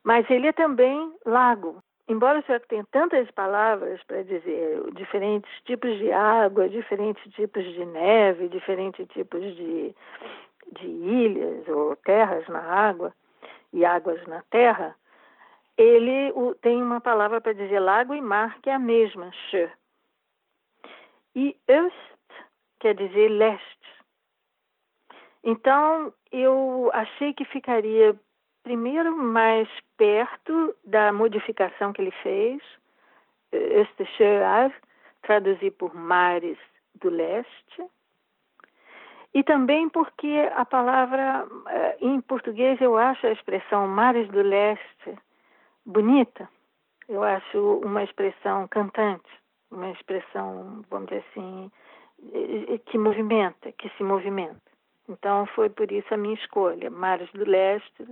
Mas 0.03 0.29
ele 0.31 0.47
é 0.47 0.53
também 0.53 1.15
lago. 1.27 1.83
Embora 2.09 2.39
o 2.39 2.43
senhor 2.45 2.61
tenha 2.69 2.85
tantas 2.93 3.29
palavras 3.33 4.01
para 4.05 4.23
dizer 4.23 4.93
diferentes 4.93 5.51
tipos 5.65 5.99
de 5.99 6.13
água, 6.13 6.69
diferentes 6.69 7.23
tipos 7.35 7.65
de 7.65 7.85
neve, 7.85 8.49
diferentes 8.49 9.09
tipos 9.09 9.43
de, 9.57 9.95
de 10.73 10.87
ilhas 10.87 11.67
ou 11.69 11.97
terras 11.97 12.47
na 12.49 12.61
água 12.61 13.13
e 13.73 13.85
águas 13.85 14.25
na 14.27 14.41
terra, 14.51 14.95
ele 15.77 16.33
tem 16.63 16.81
uma 16.81 17.01
palavra 17.01 17.41
para 17.41 17.53
dizer 17.53 17.81
lago 17.81 18.15
e 18.15 18.21
mar 18.21 18.57
que 18.61 18.71
é 18.71 18.75
a 18.75 18.79
mesma, 18.79 19.31
sjö. 19.51 19.69
E 21.35 21.57
öst 21.69 21.95
quer 22.79 22.95
dizer 22.95 23.29
leste. 23.29 23.87
Então, 25.43 26.15
eu 26.33 26.91
achei 26.93 27.35
que 27.35 27.45
ficaria 27.45 28.19
primeiro 28.63 29.15
mais 29.17 29.69
perto 29.97 30.75
da 30.85 31.13
modificação 31.13 31.93
que 31.93 32.03
ele 32.03 32.11
fez, 32.23 32.63
este 33.53 34.03
Östersjöar, 34.03 34.73
traduzir 35.23 35.73
por 35.73 35.95
mares 35.95 36.59
do 36.95 37.11
leste, 37.11 37.85
e 39.35 39.43
também 39.43 39.89
porque 39.89 40.51
a 40.55 40.65
palavra, 40.65 41.47
eh, 41.69 41.97
em 42.01 42.21
português, 42.23 42.81
eu 42.81 42.97
acho 42.97 43.27
a 43.27 43.33
expressão 43.33 43.87
mares 43.87 44.29
do 44.29 44.41
leste 44.41 45.19
bonita. 45.85 46.49
Eu 47.07 47.23
acho 47.23 47.81
uma 47.85 48.03
expressão 48.03 48.67
cantante, 48.69 49.29
uma 49.71 49.91
expressão, 49.91 50.83
vamos 50.89 51.09
dizer 51.09 51.25
assim, 51.31 51.71
eh, 52.33 52.75
eh, 52.75 52.79
que 52.79 52.97
movimenta, 52.97 53.71
que 53.73 53.91
se 53.91 54.03
movimenta. 54.03 54.67
Então 55.09 55.47
foi 55.55 55.69
por 55.69 55.93
isso 55.93 56.13
a 56.13 56.17
minha 56.17 56.35
escolha, 56.35 56.91
Mares 56.91 57.31
do 57.33 57.45
Leste 57.45 58.07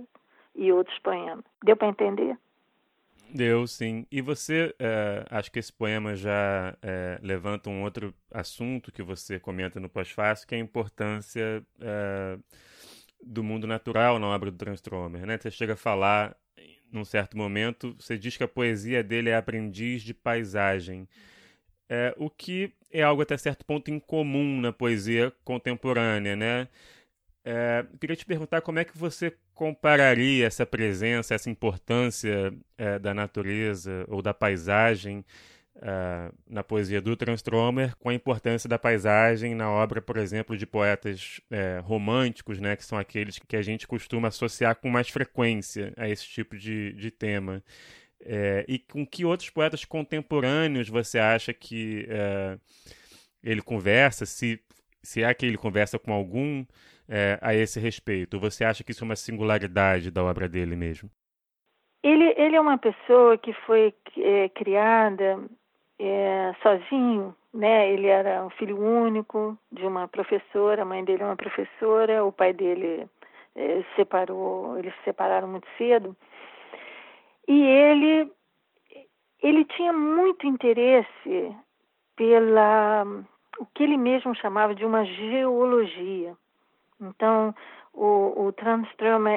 e 0.55 0.71
outros 0.71 0.97
poemas. 0.99 1.43
Deu 1.63 1.75
para 1.75 1.89
entender? 1.89 2.37
Deu, 3.29 3.67
sim. 3.67 4.05
E 4.09 4.21
você, 4.21 4.73
é, 4.79 5.25
acho 5.29 5.51
que 5.51 5.59
esse 5.59 5.73
poema 5.73 6.15
já 6.15 6.77
é, 6.81 7.19
levanta 7.21 7.69
um 7.69 7.83
outro 7.83 8.13
assunto 8.31 8.91
que 8.91 9.03
você 9.03 9.39
comenta 9.39 9.79
no 9.79 9.89
pós-fácil, 9.89 10.47
que 10.47 10.55
é 10.55 10.57
a 10.57 10.61
importância 10.61 11.61
é, 11.81 12.37
do 13.21 13.43
mundo 13.43 13.67
natural 13.67 14.19
na 14.19 14.27
obra 14.27 14.51
do 14.51 14.57
Transtromer. 14.57 15.25
Né? 15.25 15.37
Você 15.37 15.51
chega 15.51 15.73
a 15.73 15.77
falar, 15.77 16.35
num 16.91 17.03
certo 17.03 17.37
momento, 17.37 17.95
você 17.99 18.17
diz 18.17 18.37
que 18.37 18.43
a 18.43 18.47
poesia 18.47 19.03
dele 19.03 19.29
é 19.29 19.35
aprendiz 19.35 20.01
de 20.01 20.13
paisagem. 20.13 21.07
É, 21.89 22.13
o 22.17 22.29
que 22.29 22.73
é 22.91 23.03
algo 23.03 23.21
até 23.21 23.35
certo 23.37 23.65
ponto 23.65 23.91
incomum 23.91 24.61
na 24.61 24.71
poesia 24.71 25.31
contemporânea, 25.43 26.35
né? 26.35 26.67
É, 27.43 27.85
queria 27.99 28.15
te 28.15 28.25
perguntar 28.25 28.61
como 28.61 28.79
é 28.79 28.85
que 28.85 28.97
você 28.97 29.35
compararia 29.55 30.45
essa 30.45 30.65
presença, 30.65 31.33
essa 31.33 31.49
importância 31.49 32.53
é, 32.77 32.99
da 32.99 33.13
natureza 33.13 34.05
ou 34.09 34.21
da 34.21 34.33
paisagem 34.33 35.25
é, 35.77 36.31
na 36.47 36.63
poesia 36.63 37.01
do 37.01 37.15
Transtromer 37.15 37.95
com 37.95 38.09
a 38.09 38.13
importância 38.13 38.67
da 38.69 38.77
paisagem 38.77 39.55
na 39.55 39.69
obra, 39.71 40.01
por 40.01 40.17
exemplo, 40.17 40.57
de 40.57 40.65
poetas 40.65 41.39
é, 41.49 41.79
românticos, 41.81 42.59
né, 42.59 42.75
que 42.75 42.83
são 42.83 42.97
aqueles 42.97 43.39
que 43.39 43.55
a 43.55 43.61
gente 43.61 43.87
costuma 43.87 44.27
associar 44.27 44.75
com 44.75 44.89
mais 44.89 45.07
frequência 45.09 45.93
a 45.95 46.07
esse 46.07 46.25
tipo 46.25 46.57
de, 46.57 46.93
de 46.93 47.09
tema. 47.09 47.63
E 48.67 48.79
com 48.79 49.05
que 49.05 49.23
outros 49.23 49.51
poetas 49.51 49.85
contemporâneos 49.85 50.89
você 50.89 51.19
acha 51.19 51.53
que 51.53 52.07
ele 53.43 53.61
conversa, 53.61 54.25
se, 54.25 54.59
se 55.03 55.21
é 55.21 55.31
que 55.31 55.45
ele 55.45 55.57
conversa 55.57 55.99
com 55.99 56.11
algum 56.11 56.65
é, 57.09 57.37
a 57.41 57.53
esse 57.53 57.79
respeito? 57.79 58.39
Você 58.39 58.63
acha 58.63 58.83
que 58.83 58.91
isso 58.91 59.03
é 59.03 59.07
uma 59.07 59.15
singularidade 59.15 60.11
da 60.11 60.23
obra 60.23 60.47
dele 60.47 60.75
mesmo? 60.75 61.09
Ele, 62.03 62.33
ele 62.37 62.55
é 62.55 62.61
uma 62.61 62.77
pessoa 62.77 63.37
que 63.37 63.51
foi 63.65 63.93
é, 64.17 64.49
criada 64.49 65.39
é, 65.99 66.53
sozinho, 66.61 67.35
né? 67.53 67.91
Ele 67.91 68.07
era 68.07 68.45
um 68.45 68.49
filho 68.51 68.79
único 68.79 69.57
de 69.71 69.85
uma 69.85 70.07
professora, 70.07 70.83
a 70.83 70.85
mãe 70.85 71.03
dele 71.03 71.23
é 71.23 71.25
uma 71.25 71.35
professora, 71.35 72.23
o 72.23 72.31
pai 72.31 72.53
dele 72.53 73.07
é, 73.55 73.83
separou, 73.95 74.77
eles 74.77 74.93
se 74.97 75.05
separaram 75.05 75.47
muito 75.47 75.67
cedo. 75.77 76.15
E 77.47 77.63
ele 77.63 78.31
ele 79.41 79.65
tinha 79.65 79.93
muito 79.93 80.47
interesse 80.47 81.55
pela 82.15 83.05
o 83.59 83.65
que 83.73 83.83
ele 83.83 83.97
mesmo 83.97 84.35
chamava 84.35 84.73
de 84.73 84.85
uma 84.85 85.05
geologia. 85.05 86.35
Então, 86.99 87.53
o, 87.93 88.47
o 88.47 88.53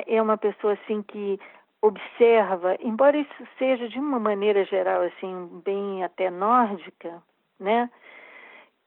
é 0.07 0.23
uma 0.23 0.37
pessoa 0.37 0.75
assim 0.75 1.03
que 1.03 1.39
observa, 1.81 2.77
embora 2.81 3.17
isso 3.17 3.49
seja 3.57 3.89
de 3.89 3.99
uma 3.99 4.19
maneira 4.19 4.65
geral 4.65 5.03
assim 5.03 5.61
bem 5.65 6.03
até 6.05 6.31
nórdica, 6.31 7.23
né? 7.59 7.89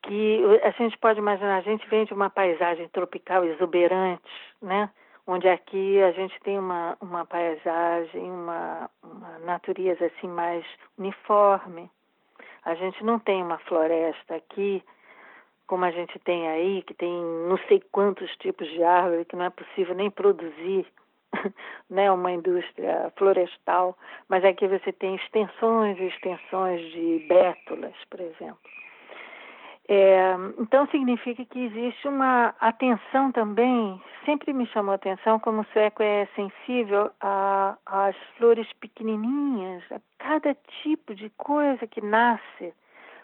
Que 0.03 0.43
a 0.63 0.71
gente 0.71 0.97
pode 0.97 1.19
imaginar, 1.19 1.57
a 1.57 1.61
gente 1.61 1.87
vem 1.87 2.05
de 2.05 2.13
uma 2.13 2.29
paisagem 2.29 2.87
tropical 2.89 3.45
exuberante, 3.45 4.23
né? 4.61 4.89
Onde 5.25 5.47
aqui 5.47 6.01
a 6.01 6.11
gente 6.11 6.37
tem 6.41 6.57
uma, 6.57 6.97
uma 6.99 7.25
paisagem, 7.25 8.29
uma, 8.29 8.89
uma 9.03 9.39
natureza 9.39 10.05
assim 10.07 10.27
mais 10.27 10.65
uniforme. 10.97 11.89
A 12.65 12.75
gente 12.75 13.03
não 13.03 13.19
tem 13.19 13.41
uma 13.41 13.59
floresta 13.59 14.35
aqui 14.35 14.83
como 15.71 15.85
a 15.85 15.91
gente 15.91 16.19
tem 16.19 16.49
aí, 16.49 16.81
que 16.81 16.93
tem 16.93 17.09
não 17.47 17.57
sei 17.69 17.81
quantos 17.93 18.29
tipos 18.39 18.69
de 18.71 18.83
árvore 18.83 19.23
que 19.23 19.37
não 19.37 19.45
é 19.45 19.49
possível 19.49 19.95
nem 19.95 20.11
produzir 20.11 20.85
né, 21.89 22.11
uma 22.11 22.29
indústria 22.29 23.09
florestal, 23.15 23.97
mas 24.27 24.43
aqui 24.43 24.67
você 24.67 24.91
tem 24.91 25.15
extensões 25.15 25.97
e 25.97 26.07
extensões 26.07 26.81
de 26.91 27.25
bétulas, 27.25 27.93
por 28.09 28.19
exemplo. 28.19 28.59
É, 29.87 30.33
então 30.59 30.85
significa 30.87 31.45
que 31.45 31.59
existe 31.63 32.05
uma 32.05 32.53
atenção 32.59 33.31
também, 33.31 34.01
sempre 34.25 34.51
me 34.51 34.65
chamou 34.67 34.91
a 34.91 34.95
atenção 34.95 35.39
como 35.39 35.61
o 35.61 35.65
sueco 35.71 36.03
é 36.03 36.27
sensível 36.35 37.09
às 37.85 38.15
flores 38.37 38.67
pequenininhas, 38.73 39.89
a 39.89 40.01
cada 40.19 40.53
tipo 40.83 41.15
de 41.15 41.29
coisa 41.37 41.87
que 41.87 42.01
nasce, 42.01 42.73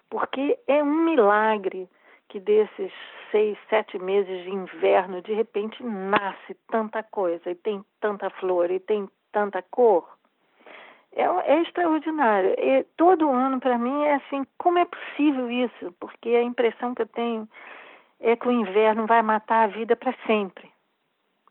porque 0.10 0.58
é 0.66 0.82
um 0.82 1.04
milagre 1.04 1.90
que 2.30 2.40
desses 2.40 2.92
seis, 3.32 3.58
sete 3.70 3.98
meses 4.00 4.44
de 4.44 4.50
inverno, 4.50 5.22
de 5.22 5.34
repente 5.34 5.84
nasce 5.84 6.56
tanta 6.70 7.04
coisa, 7.04 7.52
e 7.52 7.56
tem 7.56 7.84
tanta 8.00 8.30
flor, 8.30 8.72
e 8.72 8.80
tem 8.80 9.10
tanta 9.32 9.62
cor. 9.62 10.08
É, 11.14 11.24
é 11.24 11.62
extraordinário. 11.62 12.54
E 12.60 12.84
todo 12.96 13.30
ano, 13.30 13.60
para 13.60 13.78
mim, 13.78 14.04
é 14.04 14.16
assim: 14.16 14.46
como 14.58 14.80
é 14.80 14.86
possível 14.86 15.50
isso? 15.50 15.94
Porque 16.00 16.30
a 16.30 16.44
impressão 16.44 16.94
que 16.94 17.02
eu 17.02 17.08
tenho 17.08 17.48
é 18.20 18.36
que 18.36 18.48
o 18.48 18.52
inverno 18.52 19.06
vai 19.06 19.22
matar 19.22 19.64
a 19.64 19.68
vida 19.68 19.96
para 19.96 20.14
sempre. 20.26 20.70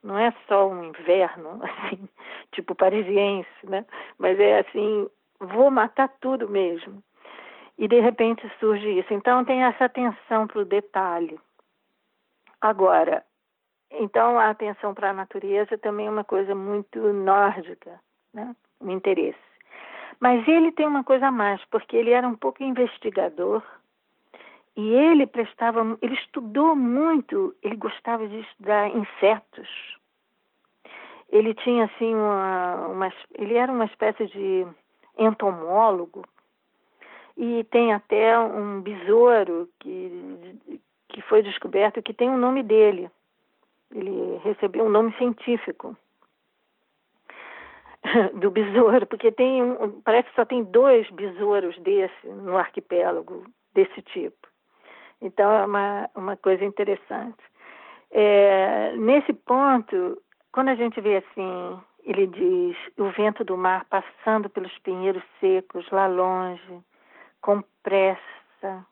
Não 0.02 0.18
é 0.18 0.32
só 0.46 0.68
um 0.68 0.84
inverno, 0.84 1.60
assim, 1.64 2.08
tipo 2.52 2.74
parisiense, 2.74 3.48
né? 3.64 3.84
Mas 4.18 4.38
é 4.38 4.60
assim: 4.60 5.08
vou 5.40 5.70
matar 5.70 6.08
tudo 6.20 6.48
mesmo 6.48 7.02
e 7.78 7.86
de 7.86 8.00
repente 8.00 8.50
surge 8.58 8.98
isso. 8.98 9.12
Então 9.12 9.44
tem 9.44 9.62
essa 9.62 9.84
atenção 9.84 10.46
para 10.46 10.60
o 10.60 10.64
detalhe. 10.64 11.38
Agora, 12.60 13.24
então 13.90 14.38
a 14.38 14.50
atenção 14.50 14.94
para 14.94 15.10
a 15.10 15.14
natureza 15.14 15.76
também 15.78 16.06
é 16.06 16.10
uma 16.10 16.24
coisa 16.24 16.54
muito 16.54 17.00
nórdica, 17.12 18.00
né? 18.32 18.54
um 18.80 18.90
interesse. 18.90 19.38
Mas 20.18 20.46
ele 20.48 20.72
tem 20.72 20.86
uma 20.86 21.04
coisa 21.04 21.28
a 21.28 21.30
mais, 21.30 21.62
porque 21.66 21.96
ele 21.96 22.10
era 22.10 22.26
um 22.26 22.34
pouco 22.34 22.62
investigador 22.62 23.62
e 24.74 24.88
ele 24.94 25.26
prestava, 25.26 25.80
ele 26.00 26.14
estudou 26.14 26.74
muito, 26.74 27.54
ele 27.62 27.76
gostava 27.76 28.26
de 28.26 28.40
estudar 28.40 28.88
insetos. 28.88 29.68
Ele 31.28 31.54
tinha 31.54 31.84
assim 31.84 32.14
uma, 32.14 32.86
uma 32.88 33.12
ele 33.34 33.54
era 33.54 33.70
uma 33.70 33.84
espécie 33.84 34.26
de 34.26 34.66
entomólogo 35.18 36.24
e 37.36 37.64
tem 37.64 37.92
até 37.92 38.38
um 38.38 38.80
besouro 38.80 39.68
que, 39.80 40.58
que 41.08 41.20
foi 41.22 41.42
descoberto 41.42 42.02
que 42.02 42.14
tem 42.14 42.30
o 42.30 42.32
um 42.32 42.38
nome 42.38 42.62
dele. 42.62 43.10
Ele 43.94 44.40
recebeu 44.42 44.84
um 44.84 44.90
nome 44.90 45.12
científico 45.14 45.96
do 48.34 48.50
besouro, 48.50 49.06
porque 49.06 49.30
tem 49.30 49.62
um, 49.62 50.00
parece 50.00 50.28
que 50.30 50.34
só 50.34 50.44
tem 50.44 50.64
dois 50.64 51.08
besouros 51.10 51.78
desse 51.80 52.26
no 52.26 52.56
arquipélago 52.56 53.44
desse 53.74 54.00
tipo. 54.02 54.48
Então 55.20 55.50
é 55.50 55.64
uma, 55.64 56.10
uma 56.14 56.36
coisa 56.36 56.64
interessante. 56.64 57.42
É, 58.10 58.94
nesse 58.96 59.32
ponto, 59.32 60.20
quando 60.52 60.68
a 60.68 60.74
gente 60.74 61.00
vê 61.00 61.16
assim, 61.16 61.80
ele 62.04 62.26
diz 62.26 62.76
o 62.96 63.10
vento 63.10 63.44
do 63.44 63.56
mar 63.56 63.84
passando 63.90 64.48
pelos 64.48 64.76
pinheiros 64.78 65.22
secos 65.40 65.88
lá 65.90 66.06
longe, 66.06 66.80
com 67.46 67.62
pressa 67.84 68.84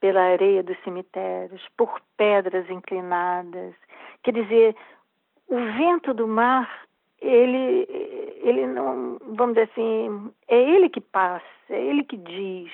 pela 0.00 0.20
areia 0.20 0.64
dos 0.64 0.76
cemitérios, 0.82 1.64
por 1.76 2.00
pedras 2.16 2.68
inclinadas. 2.68 3.72
Quer 4.24 4.32
dizer, 4.32 4.76
o 5.46 5.56
vento 5.56 6.12
do 6.12 6.26
mar, 6.26 6.68
ele, 7.20 7.86
ele 8.42 8.66
não, 8.66 9.16
vamos 9.20 9.54
dizer 9.54 9.70
assim, 9.70 10.34
é 10.48 10.60
ele 10.60 10.88
que 10.88 11.00
passa, 11.00 11.46
é 11.70 11.80
ele 11.80 12.02
que 12.02 12.16
diz, 12.16 12.72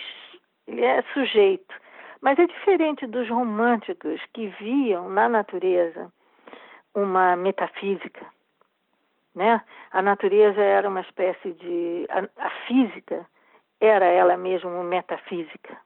ele 0.67 0.83
é 0.83 1.03
sujeito. 1.13 1.75
Mas 2.23 2.39
é 2.39 2.47
diferente 2.47 3.07
dos 3.07 3.29
românticos 3.29 4.23
que 4.33 4.47
viam 4.59 5.11
na 5.11 5.29
natureza 5.29 6.11
uma 6.95 7.37
metafísica. 7.37 8.25
Né? 9.35 9.61
A 9.93 10.01
natureza 10.01 10.63
era 10.63 10.89
uma 10.89 11.03
espécie 11.03 11.53
de. 11.53 12.07
A, 12.09 12.47
a 12.47 12.51
física 12.67 13.27
era 13.81 14.05
ela 14.05 14.37
mesma 14.37 14.83
metafísica. 14.85 15.77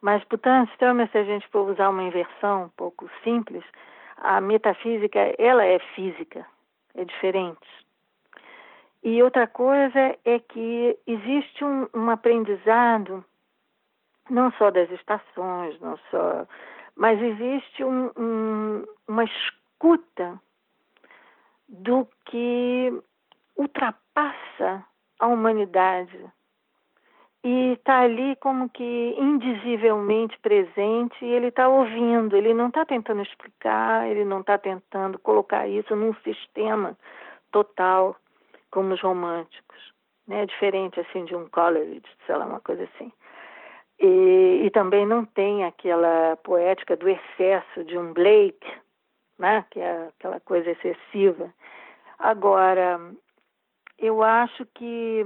Mas, 0.00 0.22
portanto, 0.24 0.70
se 0.78 1.18
a 1.18 1.24
gente 1.24 1.46
for 1.48 1.68
usar 1.68 1.88
uma 1.88 2.02
inversão 2.02 2.64
um 2.64 2.68
pouco 2.70 3.10
simples, 3.24 3.64
a 4.18 4.40
metafísica, 4.40 5.18
ela 5.38 5.64
é 5.64 5.78
física, 5.94 6.46
é 6.94 7.04
diferente. 7.04 7.66
E 9.02 9.22
outra 9.22 9.46
coisa 9.46 10.16
é 10.24 10.38
que 10.38 10.98
existe 11.06 11.64
um, 11.64 11.88
um 11.94 12.10
aprendizado, 12.10 13.24
não 14.28 14.50
só 14.52 14.70
das 14.70 14.90
estações, 14.90 15.78
não 15.80 15.96
só, 16.10 16.46
mas 16.96 17.20
existe 17.20 17.84
um, 17.84 18.10
um, 18.16 18.84
uma 19.06 19.24
escuta 19.24 20.40
do 21.68 22.08
que 22.24 22.92
ultrapassa 23.56 24.84
a 25.18 25.26
humanidade 25.26 26.18
e 27.46 27.74
está 27.74 28.00
ali 28.00 28.34
como 28.40 28.68
que 28.68 29.14
indizivelmente 29.16 30.36
presente 30.40 31.14
e 31.24 31.28
ele 31.28 31.46
está 31.46 31.68
ouvindo, 31.68 32.36
ele 32.36 32.52
não 32.52 32.66
está 32.66 32.84
tentando 32.84 33.22
explicar, 33.22 34.10
ele 34.10 34.24
não 34.24 34.40
está 34.40 34.58
tentando 34.58 35.16
colocar 35.20 35.68
isso 35.68 35.94
num 35.94 36.12
sistema 36.24 36.98
total 37.52 38.16
como 38.68 38.92
os 38.92 39.00
românticos, 39.00 39.92
né? 40.26 40.44
Diferente 40.44 40.98
assim 40.98 41.24
de 41.24 41.36
um 41.36 41.48
Coleridge, 41.48 42.08
sei 42.26 42.34
lá, 42.34 42.46
uma 42.46 42.58
coisa 42.58 42.82
assim. 42.82 43.12
E, 44.00 44.62
e 44.64 44.70
também 44.70 45.06
não 45.06 45.24
tem 45.24 45.64
aquela 45.64 46.36
poética 46.42 46.96
do 46.96 47.08
excesso 47.08 47.84
de 47.84 47.96
um 47.96 48.12
Blake, 48.12 48.66
né? 49.38 49.64
Que 49.70 49.78
é 49.78 50.08
aquela 50.08 50.40
coisa 50.40 50.68
excessiva. 50.68 51.54
Agora, 52.18 52.98
eu 54.00 54.20
acho 54.20 54.66
que 54.74 55.24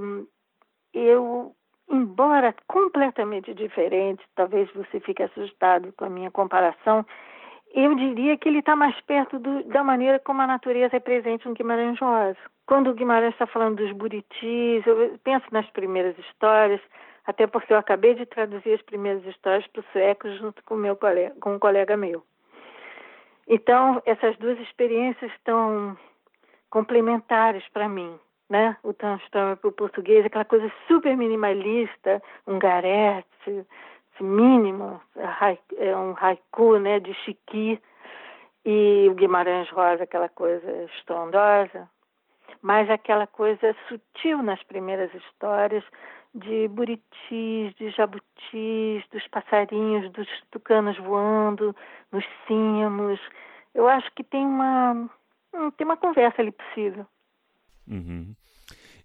eu 0.93 1.55
embora 1.91 2.55
completamente 2.67 3.53
diferente, 3.53 4.23
talvez 4.35 4.71
você 4.73 4.99
fique 4.99 5.21
assustado 5.21 5.93
com 5.97 6.05
a 6.05 6.09
minha 6.09 6.31
comparação, 6.31 7.05
eu 7.73 7.95
diria 7.95 8.37
que 8.37 8.49
ele 8.49 8.59
está 8.59 8.75
mais 8.75 8.99
perto 9.01 9.39
do, 9.39 9.63
da 9.63 9.83
maneira 9.83 10.19
como 10.19 10.41
a 10.41 10.47
natureza 10.47 10.97
é 10.97 10.99
presente 10.99 11.47
no 11.47 11.53
Guimarães 11.53 11.99
Rosa. 11.99 12.37
Quando 12.65 12.89
o 12.89 12.93
Guimarães 12.93 13.33
está 13.33 13.47
falando 13.47 13.77
dos 13.77 13.91
buritis, 13.93 14.85
eu 14.85 15.17
penso 15.23 15.45
nas 15.51 15.69
primeiras 15.71 16.17
histórias, 16.17 16.81
até 17.25 17.47
porque 17.47 17.73
eu 17.73 17.77
acabei 17.77 18.13
de 18.15 18.25
traduzir 18.25 18.73
as 18.73 18.81
primeiras 18.81 19.23
histórias 19.25 19.65
para 19.67 19.81
o 19.81 19.85
sueco 19.91 20.29
junto 20.35 20.63
com, 20.63 20.75
meu 20.75 20.95
colega, 20.95 21.33
com 21.39 21.53
um 21.53 21.59
colega 21.59 21.95
meu. 21.95 22.23
Então, 23.47 24.01
essas 24.05 24.37
duas 24.37 24.59
experiências 24.59 25.31
estão 25.33 25.97
complementares 26.69 27.67
para 27.69 27.87
mim, 27.89 28.17
né? 28.51 28.75
O 28.83 28.93
transtorno 28.93 29.55
para 29.55 29.69
o 29.69 29.71
português, 29.71 30.25
aquela 30.25 30.43
coisa 30.43 30.69
super 30.85 31.15
minimalista, 31.15 32.21
um 32.45 32.59
garete, 32.59 33.65
mínimo, 34.19 35.01
é 35.77 35.95
um 35.95 36.13
haiku, 36.19 36.77
né, 36.77 36.99
de 36.99 37.13
Chiqui, 37.13 37.81
e 38.65 39.07
o 39.09 39.15
Guimarães 39.15 39.69
Rosa, 39.69 40.03
aquela 40.03 40.27
coisa 40.27 40.69
estrondosa, 40.97 41.89
mas 42.61 42.89
aquela 42.89 43.25
coisa 43.25 43.73
sutil 43.87 44.43
nas 44.43 44.61
primeiras 44.63 45.11
histórias, 45.15 45.83
de 46.35 46.67
buritis, 46.67 47.73
de 47.75 47.89
jabutis, 47.89 49.03
dos 49.11 49.27
passarinhos, 49.29 50.11
dos 50.11 50.27
tucanos 50.51 50.97
voando, 50.97 51.75
nos 52.11 52.25
cimos. 52.45 53.19
Eu 53.73 53.87
acho 53.87 54.11
que 54.13 54.23
tem 54.23 54.45
uma 54.45 55.09
hum, 55.53 55.71
tem 55.71 55.85
uma 55.85 55.97
conversa 55.97 56.41
ali 56.41 56.51
possível. 56.51 57.05
Uhum. 57.87 58.35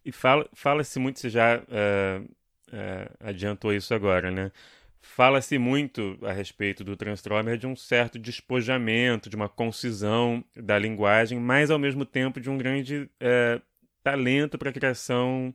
E 0.04 0.12
fala 0.12 0.48
fala-se 0.54 0.98
muito, 0.98 1.18
você 1.18 1.28
já 1.28 1.58
uh, 1.58 2.22
uh, 2.22 3.16
adiantou 3.20 3.72
isso 3.72 3.92
agora, 3.92 4.30
né? 4.30 4.52
Fala-se 5.00 5.58
muito 5.58 6.18
a 6.22 6.32
respeito 6.32 6.84
do 6.84 6.96
Transtromer 6.96 7.56
de 7.56 7.66
um 7.66 7.76
certo 7.76 8.18
despojamento, 8.18 9.30
de 9.30 9.36
uma 9.36 9.48
concisão 9.48 10.44
da 10.56 10.78
linguagem, 10.78 11.38
mas 11.38 11.70
ao 11.70 11.78
mesmo 11.78 12.04
tempo 12.04 12.40
de 12.40 12.50
um 12.50 12.58
grande 12.58 13.08
uh, 13.20 13.62
talento 14.02 14.58
para 14.58 14.70
a 14.70 14.72
criação 14.72 15.54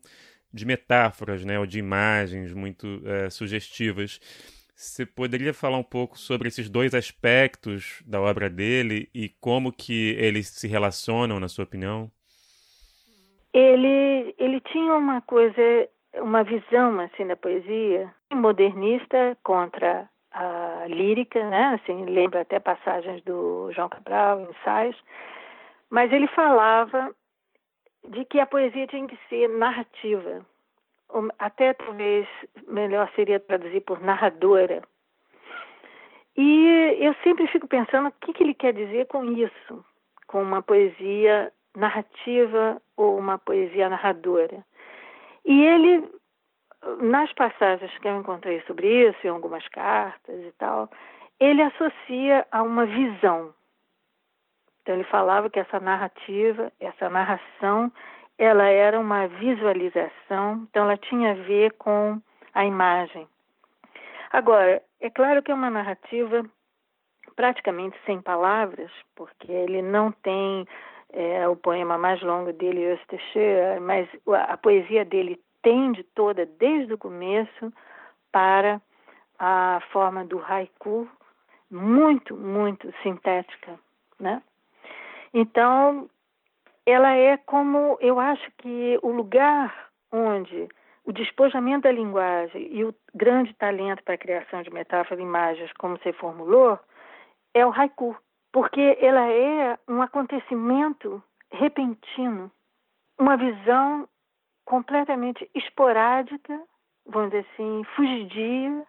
de 0.53 0.65
metáforas, 0.65 1.45
né, 1.45 1.57
ou 1.57 1.65
de 1.65 1.79
imagens 1.79 2.53
muito 2.53 3.01
sugestivas. 3.29 4.19
Você 4.75 5.05
poderia 5.05 5.53
falar 5.53 5.77
um 5.77 5.83
pouco 5.83 6.19
sobre 6.19 6.49
esses 6.49 6.67
dois 6.67 6.93
aspectos 6.93 8.01
da 8.05 8.19
obra 8.19 8.49
dele 8.49 9.09
e 9.13 9.29
como 9.29 9.71
que 9.71 10.09
eles 10.17 10.47
se 10.47 10.67
relacionam, 10.67 11.39
na 11.39 11.47
sua 11.47 11.63
opinião? 11.63 12.11
Ele, 13.53 14.33
ele 14.37 14.61
tinha 14.61 14.93
uma 14.93 15.21
coisa, 15.21 15.61
uma 16.15 16.43
visão 16.43 16.99
assim 17.01 17.27
da 17.27 17.35
poesia 17.35 18.13
modernista 18.33 19.37
contra 19.43 20.09
a 20.31 20.85
lírica, 20.87 21.43
né? 21.49 21.79
Assim, 21.81 22.05
lembra 22.05 22.41
até 22.41 22.59
passagens 22.59 23.21
do 23.23 23.71
João 23.73 23.89
Cabral, 23.89 24.41
ensaios, 24.41 24.97
mas 25.89 26.11
ele 26.11 26.27
falava 26.27 27.13
de 28.07 28.25
que 28.25 28.39
a 28.39 28.45
poesia 28.45 28.87
tinha 28.87 29.07
que 29.07 29.19
ser 29.27 29.49
narrativa. 29.49 30.45
Até 31.37 31.73
talvez 31.73 32.25
melhor 32.67 33.11
seria 33.15 33.39
traduzir 33.39 33.81
por 33.81 33.99
narradora. 34.01 34.81
E 36.37 36.97
eu 37.01 37.13
sempre 37.23 37.45
fico 37.47 37.67
pensando 37.67 38.07
o 38.07 38.13
que, 38.21 38.31
que 38.31 38.43
ele 38.43 38.53
quer 38.53 38.73
dizer 38.73 39.07
com 39.07 39.25
isso, 39.25 39.85
com 40.27 40.41
uma 40.41 40.61
poesia 40.61 41.51
narrativa 41.75 42.81
ou 42.97 43.17
uma 43.17 43.37
poesia 43.37 43.89
narradora. 43.89 44.63
E 45.45 45.63
ele, 45.65 46.09
nas 47.01 47.31
passagens 47.33 47.97
que 47.97 48.07
eu 48.07 48.17
encontrei 48.17 48.61
sobre 48.61 49.09
isso, 49.09 49.19
em 49.25 49.29
algumas 49.29 49.67
cartas 49.69 50.39
e 50.39 50.51
tal, 50.57 50.89
ele 51.39 51.61
associa 51.61 52.45
a 52.51 52.61
uma 52.61 52.85
visão, 52.85 53.53
então 54.81 54.95
ele 54.95 55.03
falava 55.05 55.49
que 55.49 55.59
essa 55.59 55.79
narrativa, 55.79 56.71
essa 56.79 57.09
narração, 57.09 57.91
ela 58.37 58.65
era 58.65 58.99
uma 58.99 59.27
visualização, 59.27 60.67
então 60.69 60.83
ela 60.83 60.97
tinha 60.97 61.31
a 61.31 61.35
ver 61.35 61.73
com 61.73 62.19
a 62.53 62.65
imagem. 62.65 63.27
Agora, 64.31 64.81
é 64.99 65.09
claro 65.09 65.43
que 65.43 65.51
é 65.51 65.55
uma 65.55 65.69
narrativa 65.69 66.43
praticamente 67.35 67.97
sem 68.05 68.21
palavras, 68.21 68.91
porque 69.15 69.51
ele 69.51 69.81
não 69.81 70.11
tem 70.11 70.67
é, 71.13 71.47
o 71.47 71.55
poema 71.55 71.97
mais 71.97 72.21
longo 72.21 72.53
dele, 72.53 72.85
Österschö, 72.85 73.79
mas 73.81 74.07
a 74.49 74.57
poesia 74.57 75.05
dele 75.05 75.39
tende 75.61 76.03
toda, 76.15 76.45
desde 76.45 76.93
o 76.93 76.97
começo, 76.97 77.71
para 78.31 78.81
a 79.37 79.81
forma 79.91 80.23
do 80.25 80.43
haiku, 80.43 81.09
muito, 81.69 82.35
muito 82.35 82.93
sintética, 83.01 83.79
né? 84.19 84.41
Então, 85.33 86.09
ela 86.85 87.15
é 87.15 87.37
como, 87.37 87.97
eu 88.01 88.19
acho 88.19 88.51
que 88.57 88.99
o 89.01 89.11
lugar 89.11 89.89
onde 90.11 90.67
o 91.05 91.11
despojamento 91.11 91.83
da 91.83 91.91
linguagem 91.91 92.67
e 92.71 92.83
o 92.83 92.93
grande 93.13 93.53
talento 93.55 94.03
para 94.03 94.15
a 94.15 94.17
criação 94.17 94.61
de 94.61 94.71
metáforas 94.71 95.19
e 95.19 95.23
imagens, 95.23 95.71
como 95.73 95.97
você 95.97 96.13
formulou, 96.13 96.79
é 97.53 97.65
o 97.65 97.71
haiku, 97.71 98.15
porque 98.51 98.97
ela 98.99 99.27
é 99.27 99.77
um 99.87 100.01
acontecimento 100.01 101.23
repentino, 101.51 102.51
uma 103.17 103.37
visão 103.37 104.07
completamente 104.65 105.49
esporádica, 105.53 106.61
vamos 107.05 107.31
dizer 107.31 107.45
assim, 107.53 107.83
fugidia, 107.95 108.85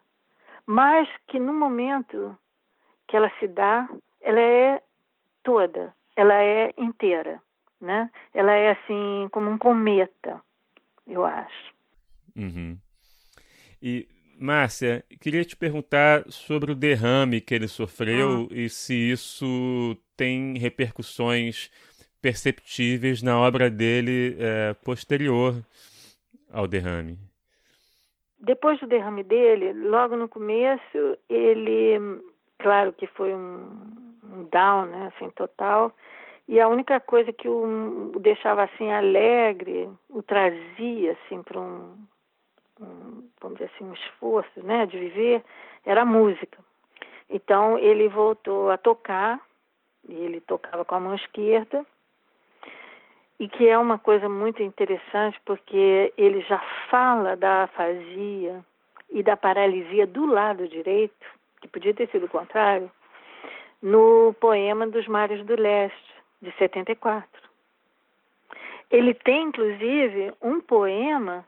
mas 0.66 1.09
que 1.29 1.38
no 1.38 1.53
momento 1.53 2.37
que 3.09 3.16
ela 3.16 3.31
se 3.38 3.48
dá, 3.48 3.88
ela 4.20 4.40
é 4.40 4.83
toda, 5.42 5.94
ela 6.16 6.35
é 6.35 6.72
inteira, 6.77 7.42
né? 7.81 8.11
Ela 8.33 8.53
é 8.53 8.70
assim 8.70 9.29
como 9.33 9.51
um 9.51 9.59
cometa, 9.59 10.40
eu 11.07 11.25
acho. 11.25 11.75
Uhum. 12.37 12.79
E 13.83 14.09
Márcia, 14.42 15.05
queria 15.20 15.44
te 15.44 15.57
perguntar 15.57 16.24
sobre 16.28 16.72
o 16.72 16.74
derrame 16.74 17.40
que 17.40 17.55
ele 17.55 17.68
sofreu 17.68 18.48
ah. 18.50 18.55
e 18.55 18.68
se 18.68 18.92
isso 18.92 19.96
tem 20.16 20.59
repercussões 20.59 21.70
perceptíveis 22.20 23.22
na 23.22 23.38
obra 23.38 23.70
dele 23.70 24.37
é, 24.40 24.74
posterior 24.85 25.55
ao 26.52 26.66
derrame. 26.66 27.16
Depois 28.37 28.81
do 28.81 28.87
derrame 28.88 29.22
dele, 29.22 29.72
logo 29.72 30.16
no 30.16 30.28
começo, 30.28 31.16
ele, 31.31 32.20
claro 32.59 32.92
que 32.92 33.07
foi 33.07 33.33
um, 33.33 33.61
um 34.24 34.48
down, 34.50 34.87
né, 34.87 35.12
assim, 35.14 35.31
total. 35.31 35.94
E 36.48 36.59
a 36.59 36.66
única 36.66 36.98
coisa 36.98 37.33
que 37.33 37.48
o, 37.48 38.11
o 38.12 38.18
deixava 38.18 38.64
assim 38.64 38.90
alegre, 38.90 39.88
o 40.11 40.20
trazia 40.20 41.12
assim 41.12 41.40
para 41.44 41.61
um, 41.61 41.94
um, 42.83 43.29
vamos 43.40 43.59
dizer 43.59 43.71
assim, 43.75 43.85
um 43.85 43.95
esforço, 43.95 44.62
né, 44.62 44.87
de 44.87 44.99
viver, 44.99 45.42
era 45.85 46.03
a 46.03 46.07
música. 46.07 46.59
Então 47.29 47.79
ele 47.79 48.09
voltou 48.09 48.71
a 48.71 48.77
tocar, 48.77 49.40
e 50.09 50.14
ele 50.14 50.40
tocava 50.40 50.85
com 50.85 50.95
a 50.95 51.01
mão 51.01 51.14
esquerda, 51.14 51.87
e 53.38 53.49
que 53.49 53.66
é 53.68 53.77
uma 53.79 53.99
coisa 53.99 54.29
muito 54.29 54.62
interessante 54.62 55.40
porque 55.45 56.12
ele 56.16 56.42
já 56.42 56.59
fala 56.88 57.37
da 57.37 57.64
afasia 57.64 58.64
e 59.11 59.23
da 59.23 59.37
paralisia 59.37 60.07
do 60.07 60.27
lado 60.27 60.68
direito, 60.68 61.27
que 61.61 61.68
podia 61.68 61.95
ter 61.95 62.09
sido 62.11 62.27
o 62.27 62.29
contrário, 62.29 62.90
no 63.81 64.35
poema 64.35 64.87
dos 64.87 65.09
Mares 65.09 65.45
do 65.45 65.61
Leste, 65.61 66.14
de 66.40 66.53
74. 66.53 67.27
Ele 68.90 69.14
tem, 69.14 69.45
inclusive, 69.45 70.33
um 70.40 70.61
poema 70.61 71.45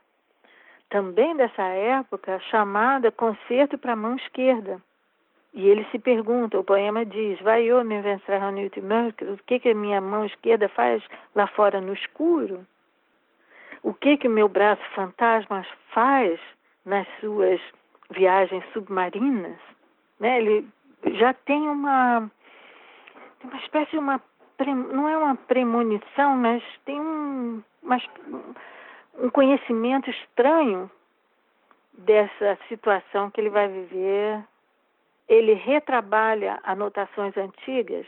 também 0.89 1.35
dessa 1.35 1.63
época 1.63 2.39
chamado 2.51 3.11
Concerto 3.11 3.77
para 3.77 3.93
a 3.93 3.95
Mão 3.95 4.15
Esquerda. 4.15 4.81
E 5.53 5.69
ele 5.69 5.85
se 5.85 5.97
pergunta, 5.97 6.59
o 6.59 6.63
poema 6.65 7.05
diz, 7.05 7.39
vai 7.39 7.63
eu 7.63 7.83
me 7.83 8.01
vencer 8.01 8.41
a 8.41 8.51
noite 8.51 8.81
o 8.81 9.37
que 9.45 9.59
que 9.59 9.69
a 9.69 9.75
minha 9.75 10.01
mão 10.01 10.25
esquerda 10.25 10.67
faz 10.67 11.01
lá 11.33 11.47
fora 11.47 11.79
no 11.79 11.93
escuro? 11.93 12.65
O 13.81 13.93
que 13.93 14.17
que 14.17 14.27
meu 14.27 14.49
braço 14.49 14.83
fantasma 14.93 15.65
faz 15.93 16.39
nas 16.85 17.07
suas 17.21 17.61
viagens 18.09 18.65
submarinas? 18.73 19.57
Né? 20.19 20.39
Ele 20.39 20.67
já 21.13 21.33
tem 21.33 21.69
uma, 21.69 22.29
uma 23.41 23.57
espécie 23.57 23.91
de 23.91 23.99
uma 23.99 24.21
não 24.63 25.07
é 25.07 25.17
uma 25.17 25.35
premonição, 25.35 26.37
mas 26.37 26.63
tem 26.85 26.99
um, 26.99 27.61
mas, 27.83 28.01
um 29.17 29.29
conhecimento 29.29 30.09
estranho 30.09 30.89
dessa 31.93 32.57
situação 32.67 33.31
que 33.31 33.39
ele 33.39 33.49
vai 33.49 33.67
viver. 33.67 34.43
Ele 35.27 35.53
retrabalha 35.53 36.59
anotações 36.63 37.35
antigas 37.37 38.05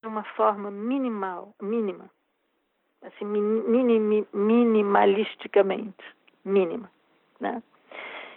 de 0.00 0.08
uma 0.08 0.22
forma 0.22 0.70
minimal, 0.70 1.54
mínima, 1.60 2.10
assim, 3.02 3.24
minim, 3.24 4.26
minimalisticamente, 4.32 6.04
mínima, 6.44 6.90
né? 7.40 7.62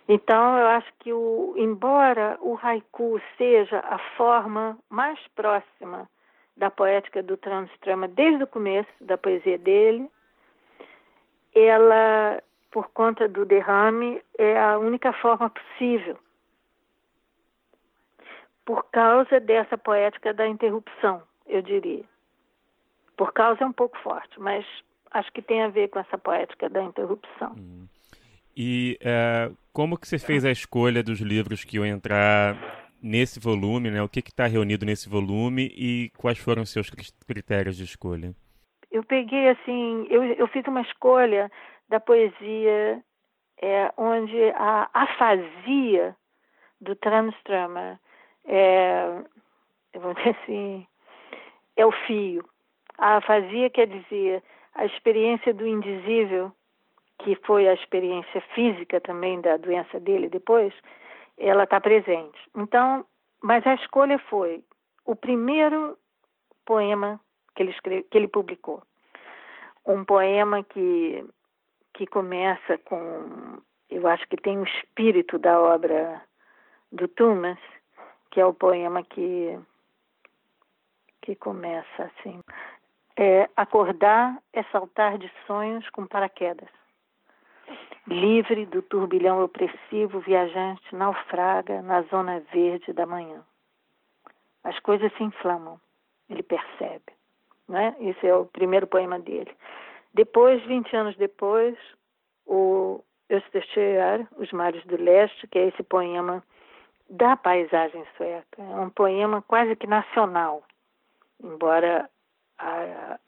Então, 0.08 0.60
eu 0.60 0.68
acho 0.68 0.92
que, 1.00 1.12
o, 1.12 1.56
embora 1.58 2.38
o 2.40 2.58
haiku 2.62 3.20
seja 3.38 3.80
a 3.80 3.98
forma 4.16 4.78
mais 4.88 5.20
próxima 5.36 6.08
da 6.56 6.70
poética 6.70 7.24
do 7.24 7.36
Transtrama 7.36 8.08
desde 8.08 8.44
o 8.44 8.48
começo 8.48 8.92
da 9.02 9.18
poesia 9.18 9.58
dele, 9.58 10.10
ela, 11.56 12.42
por 12.72 12.90
conta 12.90 13.28
do 13.28 13.46
derrame, 13.46 14.22
é 14.38 14.60
a 14.60 14.78
única 14.78 15.14
forma 15.14 15.50
possível. 15.50 16.18
Por 18.66 18.84
causa 18.92 19.40
dessa 19.40 19.78
poética 19.78 20.34
da 20.34 20.48
interrupção, 20.48 21.22
eu 21.48 21.62
diria. 21.62 22.04
Por 23.16 23.32
causa 23.32 23.64
é 23.64 23.68
um 23.68 23.72
pouco 23.72 23.98
forte, 24.00 24.40
mas 24.40 24.66
acho 25.12 25.32
que 25.32 25.42
tem 25.42 25.64
a 25.64 25.70
ver 25.70 25.88
com 25.88 26.00
essa 26.00 26.18
poética 26.18 26.70
da 26.70 26.84
interrupção. 26.84 27.56
Hum. 27.58 27.88
E 28.58 28.98
é, 29.02 29.52
como 29.72 29.98
que 29.98 30.08
você 30.08 30.18
fez 30.18 30.44
a 30.46 30.52
escolha 30.52 31.04
dos 31.04 31.20
livros 31.20 31.64
que 31.64 31.78
iam 31.78 31.86
entrar 31.86 32.58
nesse 33.02 33.40
volume, 33.40 33.92
né? 33.92 34.02
O 34.02 34.10
que 34.10 34.20
está 34.20 34.48
reunido 34.48 34.86
nesse 34.86 35.08
volume 35.08 35.72
e 35.76 36.12
quais 36.18 36.40
foram 36.40 36.64
os 36.64 36.70
seus 36.70 36.90
critérios 37.28 37.78
de 37.78 37.84
escolha? 37.84 38.34
Eu 38.96 39.04
peguei 39.04 39.50
assim, 39.50 40.08
eu, 40.10 40.24
eu 40.24 40.48
fiz 40.48 40.66
uma 40.68 40.80
escolha 40.80 41.52
da 41.90 42.00
poesia 42.00 43.04
é, 43.62 43.92
onde 43.98 44.42
a 44.56 44.90
afasia 44.94 46.16
do 46.80 46.96
Tranströmer 46.96 48.00
é, 48.46 49.22
eu 49.92 50.00
vou 50.00 50.14
dizer 50.14 50.30
assim, 50.30 50.88
é 51.76 51.86
o 51.86 51.92
fio. 51.92 52.48
A 52.98 53.18
afasia 53.18 53.70
quer 53.70 53.88
dizer 53.88 54.42
a 54.74 54.86
experiência 54.86 55.54
do 55.54 55.68
indizível 55.68 56.50
que 57.20 57.36
foi 57.46 57.68
a 57.68 57.74
experiência 57.74 58.40
física 58.54 59.02
também 59.02 59.42
da 59.42 59.58
doença 59.58 60.00
dele 60.00 60.30
depois, 60.30 60.74
ela 61.38 61.66
está 61.66 61.82
presente. 61.82 62.40
Então, 62.56 63.06
mas 63.44 63.68
a 63.68 63.74
escolha 63.74 64.18
foi 64.30 64.64
o 65.04 65.18
primeiro 65.18 65.98
poema 66.66 67.20
que 67.56 67.64
ele, 67.64 67.72
escreve, 67.72 68.04
que 68.04 68.18
ele 68.18 68.28
publicou. 68.28 68.84
Um 69.86 70.04
poema 70.04 70.64
que, 70.64 71.26
que 71.94 72.06
começa 72.06 72.78
com, 72.80 73.62
eu 73.90 74.08
acho 74.08 74.28
que 74.28 74.38
tem 74.38 74.60
o 74.60 74.66
espírito 74.66 75.40
da 75.40 75.60
obra 75.60 76.22
do 76.92 77.08
Thomas, 77.08 77.60
que 78.32 78.42
é 78.42 78.46
o 78.46 78.54
poema 78.54 79.04
que, 79.04 79.58
que 81.22 81.36
começa 81.36 82.04
assim. 82.04 82.42
É, 83.18 83.50
acordar 83.56 84.42
é 84.52 84.64
saltar 84.64 85.18
de 85.18 85.32
sonhos 85.48 85.90
com 85.92 86.06
paraquedas. 86.06 86.70
Livre 88.08 88.66
do 88.66 88.82
turbilhão 88.82 89.44
opressivo, 89.44 90.20
viajante 90.20 90.94
naufraga 90.94 91.82
na 91.82 92.02
zona 92.04 92.42
verde 92.52 92.94
da 92.94 93.06
manhã. 93.06 93.44
As 94.64 94.80
coisas 94.80 95.12
se 95.14 95.24
inflamam, 95.24 95.80
ele 96.30 96.44
percebe. 96.44 97.14
Né? 97.68 97.96
Esse 98.00 98.28
é 98.28 98.36
o 98.36 98.46
primeiro 98.46 98.88
poema 98.88 99.20
dele. 99.20 99.52
Depois, 100.14 100.64
20 100.66 100.96
anos 100.96 101.16
depois, 101.18 101.76
o 102.46 103.04
Östersjöar, 103.30 104.28
Os 104.38 104.52
Mares 104.52 104.86
do 104.86 105.02
Leste, 105.02 105.48
que 105.48 105.58
é 105.58 105.68
esse 105.68 105.84
poema 105.84 106.44
da 107.10 107.36
paisagem 107.36 108.06
sueca. 108.16 108.62
É 108.62 108.80
um 108.80 108.90
poema 108.90 109.42
quase 109.42 109.76
que 109.76 109.88
nacional, 109.88 110.64
embora 111.44 112.10
a, 112.58 113.20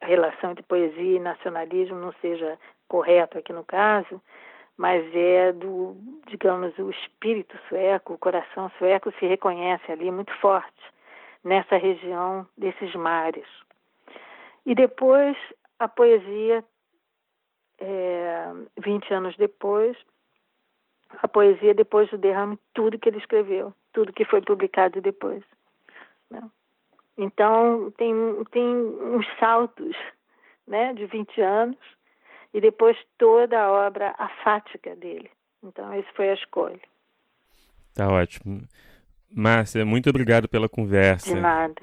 a 0.00 0.06
relação 0.06 0.54
de 0.54 0.62
poesia 0.62 1.16
e 1.16 1.20
nacionalismo 1.20 1.96
não 1.96 2.12
seja 2.20 2.58
correto 2.88 3.38
aqui 3.38 3.52
no 3.52 3.64
caso, 3.64 4.20
mas 4.76 5.04
é 5.14 5.52
do, 5.52 5.94
digamos, 6.26 6.76
o 6.78 6.90
espírito 6.90 7.58
sueco, 7.68 8.14
o 8.14 8.18
coração 8.18 8.70
sueco 8.78 9.12
se 9.18 9.26
reconhece 9.26 9.92
ali 9.92 10.10
muito 10.10 10.32
forte 10.38 10.82
nessa 11.44 11.76
região 11.76 12.46
desses 12.56 12.94
mares. 12.94 13.46
E 14.66 14.74
depois 14.74 15.36
a 15.78 15.88
poesia, 15.88 16.64
é, 17.78 18.52
20 18.78 19.14
anos 19.14 19.36
depois, 19.36 19.96
a 21.22 21.26
poesia 21.26 21.74
depois 21.74 22.08
do 22.10 22.18
derrame, 22.18 22.58
tudo 22.74 22.98
que 22.98 23.08
ele 23.08 23.18
escreveu, 23.18 23.74
tudo 23.92 24.12
que 24.12 24.24
foi 24.24 24.40
publicado 24.42 25.00
depois. 25.00 25.42
Né? 26.30 26.42
Então, 27.16 27.90
tem, 27.96 28.14
tem 28.50 28.64
uns 28.64 29.26
saltos 29.38 29.96
né, 30.66 30.94
de 30.94 31.06
20 31.06 31.40
anos 31.40 31.78
e 32.54 32.60
depois 32.60 32.96
toda 33.18 33.60
a 33.60 33.70
obra 33.70 34.14
afática 34.18 34.94
dele. 34.96 35.30
Então, 35.62 35.92
essa 35.92 36.08
foi 36.14 36.30
a 36.30 36.34
escolha. 36.34 36.80
Tá 37.94 38.08
ótimo. 38.08 38.62
Márcia, 39.30 39.84
muito 39.84 40.08
obrigado 40.08 40.48
pela 40.48 40.68
conversa. 40.68 41.34
De 41.34 41.40
nada. 41.40 41.80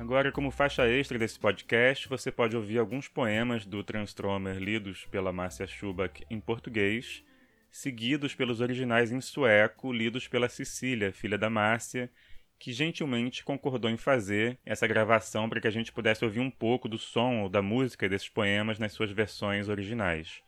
Agora, 0.00 0.32
como 0.32 0.50
faixa 0.50 0.88
extra 0.88 1.18
desse 1.18 1.38
podcast, 1.38 2.08
você 2.08 2.32
pode 2.32 2.56
ouvir 2.56 2.78
alguns 2.78 3.06
poemas 3.06 3.66
do 3.66 3.84
Transtromer 3.84 4.56
lidos 4.56 5.04
pela 5.04 5.30
Márcia 5.30 5.66
Schubach 5.66 6.24
em 6.30 6.40
português 6.40 7.22
seguidos 7.70 8.34
pelos 8.34 8.62
originais 8.62 9.12
em 9.12 9.20
sueco, 9.20 9.92
lidos 9.92 10.26
pela 10.26 10.48
Cecília, 10.48 11.12
filha 11.12 11.36
da 11.36 11.50
Márcia, 11.50 12.10
que 12.58 12.72
gentilmente 12.72 13.44
concordou 13.44 13.90
em 13.90 13.98
fazer 13.98 14.58
essa 14.64 14.86
gravação 14.86 15.50
para 15.50 15.60
que 15.60 15.68
a 15.68 15.70
gente 15.70 15.92
pudesse 15.92 16.24
ouvir 16.24 16.40
um 16.40 16.50
pouco 16.50 16.88
do 16.88 16.96
som 16.96 17.42
ou 17.42 17.50
da 17.50 17.60
música 17.60 18.08
desses 18.08 18.30
poemas 18.30 18.78
nas 18.78 18.92
suas 18.92 19.10
versões 19.10 19.68
originais. 19.68 20.42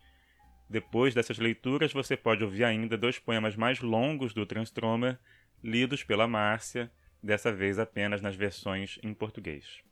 Depois 0.67 1.13
dessas 1.13 1.39
leituras, 1.39 1.93
você 1.93 2.17
pode 2.17 2.43
ouvir 2.43 2.65
ainda 2.65 2.97
dois 2.97 3.19
poemas 3.19 3.55
mais 3.55 3.81
longos 3.83 4.33
do 4.33 4.47
Transtromer, 4.47 5.19
lidos 5.63 6.03
pela 6.03 6.27
Márcia, 6.27 6.91
dessa 7.23 7.53
vez 7.53 7.79
apenas 7.79 8.21
nas 8.21 8.35
versões 8.35 8.99
em 9.03 9.15
português. 9.15 9.83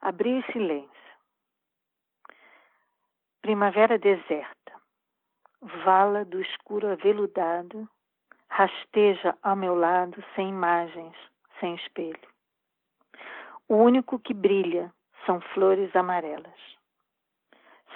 Abriu 0.00 0.42
silêncio. 0.52 0.90
Primavera 3.40 3.98
deserta 3.98 4.62
vala 5.84 6.24
do 6.24 6.40
escuro 6.40 6.88
aveludado, 6.88 7.88
rasteja 8.48 9.36
ao 9.42 9.54
meu 9.54 9.74
lado 9.74 10.22
sem 10.34 10.48
imagens, 10.48 11.14
sem 11.60 11.74
espelho. 11.76 12.28
O 13.68 13.76
único 13.76 14.18
que 14.18 14.34
brilha 14.34 14.92
são 15.24 15.40
flores 15.54 15.94
amarelas. 15.94 16.60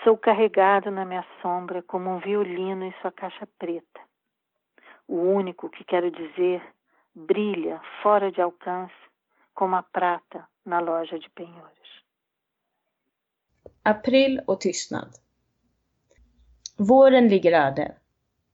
Sou 0.04 0.16
carregado 0.16 0.90
na 0.90 1.04
minha 1.04 1.26
sombra 1.42 1.82
como 1.82 2.08
um 2.08 2.20
violino 2.20 2.84
em 2.84 2.94
sua 3.00 3.10
caixa 3.10 3.46
preta. 3.58 4.00
O 5.08 5.16
único 5.16 5.68
que 5.68 5.84
quero 5.84 6.10
dizer 6.10 6.62
brilha 7.16 7.80
fora 8.02 8.30
de 8.30 8.42
alcance 8.42 8.94
como 9.54 9.76
a 9.76 9.82
prata 9.82 10.48
na 10.64 10.80
loja 10.80 11.18
de 11.18 11.28
penhores. 11.34 12.02
April 13.82 14.40
och 14.46 14.60
tystnad. 14.60 15.08
Våren 16.76 17.28
ligger 17.28 17.52
öde. 17.52 17.94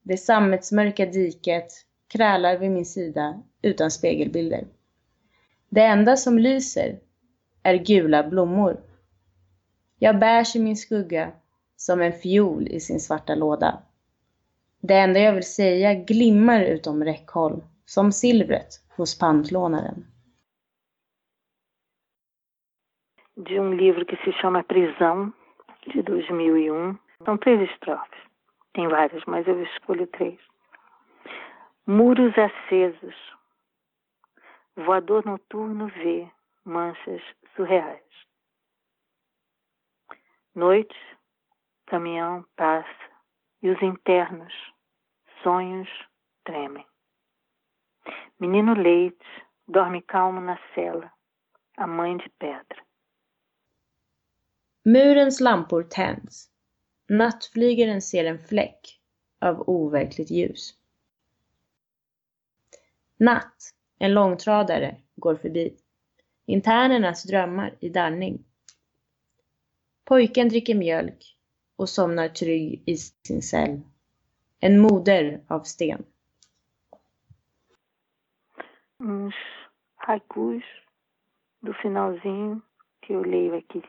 Det 0.03 0.17
sammetsmörka 0.17 1.07
diket 1.07 1.73
krälar 2.09 2.59
vid 2.59 2.71
min 2.71 2.87
sida 2.87 3.43
utan 3.63 3.91
spegelbilder. 3.91 4.67
Det 5.69 5.83
enda 5.83 6.17
som 6.17 6.39
lyser 6.39 6.99
är 7.63 7.75
gula 7.75 8.23
blommor. 8.29 8.81
Jag 9.99 10.19
bärs 10.19 10.57
i 10.57 10.61
min 10.61 10.77
skugga 10.77 11.33
som 11.77 12.01
en 12.01 12.13
fiol 12.13 12.69
i 12.69 12.81
sin 12.81 13.01
svarta 13.01 13.35
låda. 13.35 13.83
Det 14.81 14.99
enda 14.99 15.21
jag 15.21 15.33
vill 15.33 15.47
säga 15.47 15.95
glimmar 15.95 16.63
utom 16.63 17.05
räckhåll, 17.05 17.63
som 17.85 18.11
silvret 18.13 18.81
hos 18.97 19.19
pantlånaren. 19.19 20.07
De 23.37 23.59
um 23.61 23.75
livro 23.75 24.05
que 24.07 24.17
se 24.25 24.33
chama 24.41 24.63
Prisão, 24.65 25.33
de 25.87 26.03
2001, 26.03 26.99
São 27.25 27.39
três 27.39 27.71
estrofes. 27.71 28.21
Tem 28.73 28.89
várias, 28.89 29.25
mas 29.27 29.47
eu 29.47 29.63
escolho 29.63 30.07
três. 30.09 30.41
Muros 31.87 32.33
acesos. 32.37 33.15
Voador 34.77 35.25
noturno 35.25 35.87
vê 35.89 36.29
manchas 36.65 37.23
surreais. 37.55 38.03
Noite, 40.55 40.97
caminhão 41.87 42.45
passa 42.57 42.89
e 43.63 43.71
os 43.71 43.81
internos, 43.83 44.53
sonhos, 45.43 45.89
tremem. 46.45 46.87
Menino 48.43 48.75
leite 48.75 49.25
dorme 49.67 50.01
calmo 50.01 50.41
na 50.41 50.59
cela, 50.75 51.13
a 51.77 51.87
mãe 51.87 52.17
de 52.17 52.29
pedra. 52.39 52.83
Murens 54.85 55.41
lampor 55.41 55.83
tänds. 55.83 56.51
Nattflygaren 57.09 58.03
ser 58.03 58.25
en 58.25 58.39
fläck 58.39 59.01
av 59.41 59.69
overkligt 59.69 60.31
ljus. 60.31 60.75
Natt, 63.17 63.75
en 63.99 64.15
långtradare, 64.15 64.97
går 65.17 65.37
förbi. 65.37 65.77
internernas 66.47 67.23
drömmar 67.23 67.77
i 67.81 67.89
darrning. 67.89 68.45
Pojken 70.05 70.49
dricker 70.49 70.75
mjölk 70.75 71.37
och 71.77 71.89
somnar 71.89 72.29
trygg 72.29 72.83
i 72.87 72.97
sin 72.97 73.43
cell. 73.43 73.81
En 74.61 74.81
moder 74.81 75.45
av 75.49 75.61
sten. 75.61 76.05
Uns 79.03 79.35
haikus 80.07 80.63
do 81.61 81.75
finalzinho 81.75 82.63
que 83.03 83.13
eu 83.13 83.23
leio 83.23 83.57
aqui. 83.57 83.83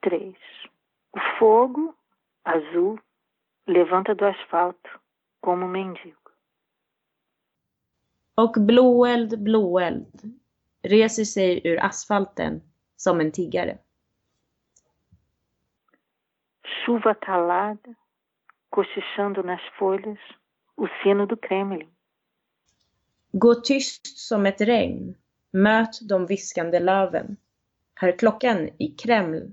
Três. 0.00 0.36
O 1.12 1.18
fogo 1.38 1.94
azul 2.44 2.96
levanta 3.66 4.14
do 4.14 4.24
asfalto 4.24 5.00
como 5.40 5.66
um 5.66 5.68
mendigo. 5.68 6.30
Och 8.36 8.52
blåeld, 8.60 9.36
blåeld 9.42 10.40
reser 10.82 11.24
sig 11.24 11.60
ur 11.64 11.78
asfalten 11.84 12.62
som 12.96 13.20
en 13.20 13.32
tiggare. 13.32 13.78
Chuva 16.62 17.14
calada, 17.14 17.96
cochichando 18.70 19.42
nas 19.42 19.62
folhas, 19.78 20.18
o 20.76 20.86
sino 21.02 21.26
do 21.26 21.36
Kremlin. 21.36 21.90
Gå 23.32 23.54
tyst 23.54 24.18
som 24.18 24.46
ett 24.46 24.60
regn, 24.60 25.14
möt 25.50 26.08
de 26.08 26.26
viskande 26.26 26.78
löven. 26.80 27.36
Hör 27.94 28.18
klockan 28.18 28.68
i 28.78 28.88
Kreml. 28.88 29.52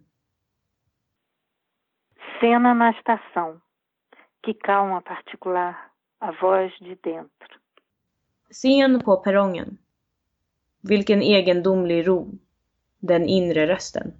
Cena 2.39 2.73
na 2.73 2.89
estação. 2.89 3.61
Que 4.41 4.53
calma 4.53 5.01
particular, 5.01 5.75
a 6.19 6.31
voz 6.41 6.79
de 6.79 6.95
dentro. 6.95 7.59
Scen 8.49 8.99
på 8.99 9.17
perrongen. 9.17 9.77
Vilken 10.81 11.21
egendomlig 11.21 12.07
ro, 12.07 12.31
den 12.99 13.25
inre 13.25 13.67
rösten. 13.67 14.13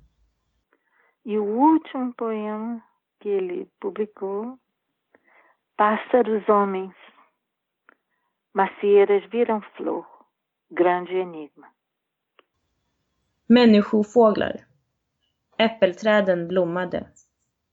E 1.25 1.37
o 1.37 1.43
último 1.43 2.13
poema 2.13 2.81
que 3.19 3.29
ele 3.29 3.65
publicou, 3.79 4.59
Pássaros 5.77 6.47
Homens. 6.47 7.06
Macieiras 8.57 9.23
viram 9.29 9.61
flor, 9.75 10.03
grande 10.71 11.13
enigma. 11.13 11.67
Människofåglar. 13.47 14.67
Äppelträden 15.59 16.47
blommade. 16.47 17.05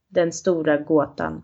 Den 0.07 0.31
stora 0.31 0.77
gåtan. 0.77 1.43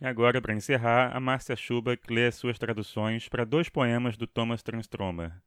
E 0.00 0.06
agora, 0.06 0.42
para 0.42 0.54
encerrar, 0.54 1.16
a 1.16 1.20
Márcia 1.20 1.54
Schubeck 1.54 2.12
lê 2.12 2.26
as 2.26 2.34
suas 2.34 2.58
traduções 2.58 3.28
para 3.28 3.46
dois 3.46 3.68
poemas 3.68 4.16
do 4.16 4.26
Thomas 4.26 4.64
Transtromer. 4.64 5.40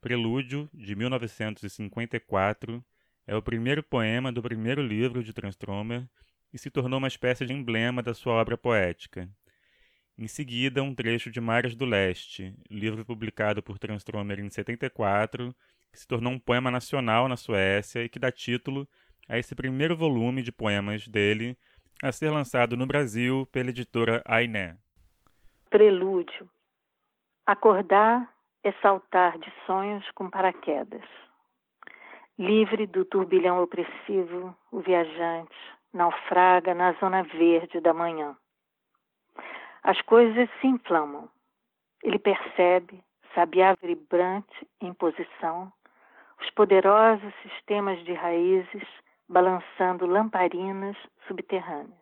Prelúdio, 0.00 0.70
de 0.72 0.94
1954, 0.94 2.84
é 3.26 3.34
o 3.34 3.42
primeiro 3.42 3.82
poema 3.82 4.30
do 4.30 4.40
primeiro 4.40 4.80
livro 4.80 5.24
de 5.24 5.32
Transtromer 5.32 6.08
e 6.52 6.58
se 6.58 6.70
tornou 6.70 7.00
uma 7.00 7.08
espécie 7.08 7.44
de 7.44 7.52
emblema 7.52 8.00
da 8.00 8.14
sua 8.14 8.34
obra 8.34 8.56
poética. 8.56 9.28
Em 10.16 10.28
seguida, 10.28 10.80
um 10.80 10.94
trecho 10.94 11.28
de 11.28 11.40
Mares 11.40 11.74
do 11.74 11.84
Leste, 11.84 12.54
livro 12.70 13.04
publicado 13.04 13.60
por 13.60 13.80
Transtromer 13.80 14.38
em 14.38 14.48
74, 14.48 15.52
que 15.90 15.98
se 15.98 16.06
tornou 16.06 16.32
um 16.32 16.38
poema 16.38 16.70
nacional 16.70 17.26
na 17.26 17.36
Suécia 17.36 18.04
e 18.04 18.08
que 18.08 18.20
dá 18.20 18.30
título 18.30 18.86
a 19.28 19.38
esse 19.38 19.56
primeiro 19.56 19.96
volume 19.96 20.40
de 20.40 20.52
poemas 20.52 21.08
dele, 21.08 21.58
a 22.00 22.12
ser 22.12 22.30
lançado 22.30 22.76
no 22.76 22.86
Brasil 22.86 23.44
pela 23.50 23.70
editora 23.70 24.22
Ainé. 24.24 24.76
Prelúdio. 25.68 26.48
Acordar 27.44 28.32
é 28.62 28.70
saltar 28.80 29.36
de 29.38 29.52
sonhos 29.66 30.08
com 30.12 30.30
paraquedas. 30.30 31.02
Livre 32.38 32.86
do 32.86 33.04
turbilhão 33.04 33.60
opressivo, 33.60 34.56
o 34.70 34.80
viajante 34.80 35.56
naufraga 35.92 36.72
na 36.72 36.92
zona 36.94 37.22
verde 37.24 37.80
da 37.80 37.92
manhã. 37.92 38.36
As 39.84 40.00
coisas 40.00 40.48
se 40.60 40.66
inflamam. 40.66 41.28
Ele 42.02 42.18
percebe, 42.18 43.04
sabiá 43.34 43.74
vibrante 43.74 44.66
em 44.80 44.94
posição, 44.94 45.70
os 46.40 46.50
poderosos 46.50 47.34
sistemas 47.42 48.02
de 48.04 48.14
raízes 48.14 48.82
balançando 49.28 50.06
lamparinas 50.06 50.96
subterrâneas. 51.26 51.92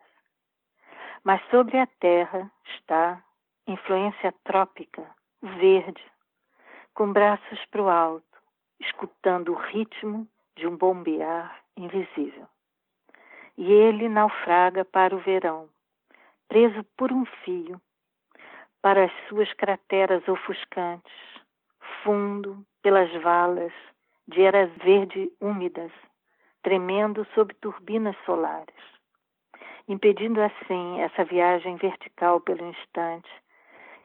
Mas 1.25 1.41
sobre 1.49 1.77
a 1.77 1.85
terra 1.99 2.49
está 2.75 3.21
influência 3.67 4.33
trópica, 4.45 5.05
verde, 5.41 6.03
com 6.93 7.11
braços 7.11 7.65
para 7.65 7.81
o 7.81 7.89
alto, 7.89 8.39
escutando 8.79 9.51
o 9.51 9.57
ritmo 9.57 10.25
de 10.55 10.67
um 10.67 10.77
bombear 10.77 11.59
invisível. 11.75 12.47
E 13.57 13.71
ele 13.71 14.07
naufraga 14.07 14.83
para 14.85 15.15
o 15.15 15.19
verão, 15.19 15.69
preso 16.47 16.83
por 16.97 17.11
um 17.11 17.25
fio, 17.43 17.81
para 18.81 19.05
as 19.05 19.11
suas 19.27 19.51
crateras 19.53 20.27
ofuscantes, 20.27 21.13
fundo 22.03 22.65
pelas 22.81 23.11
valas 23.21 23.73
de 24.27 24.41
eras 24.41 24.69
verde 24.77 25.31
úmidas, 25.39 25.91
tremendo 26.61 27.25
sob 27.33 27.53
turbinas 27.55 28.15
solares, 28.25 28.75
impedindo 29.87 30.41
assim 30.41 31.01
essa 31.01 31.23
viagem 31.25 31.75
vertical 31.77 32.39
pelo 32.41 32.65
instante, 32.65 33.29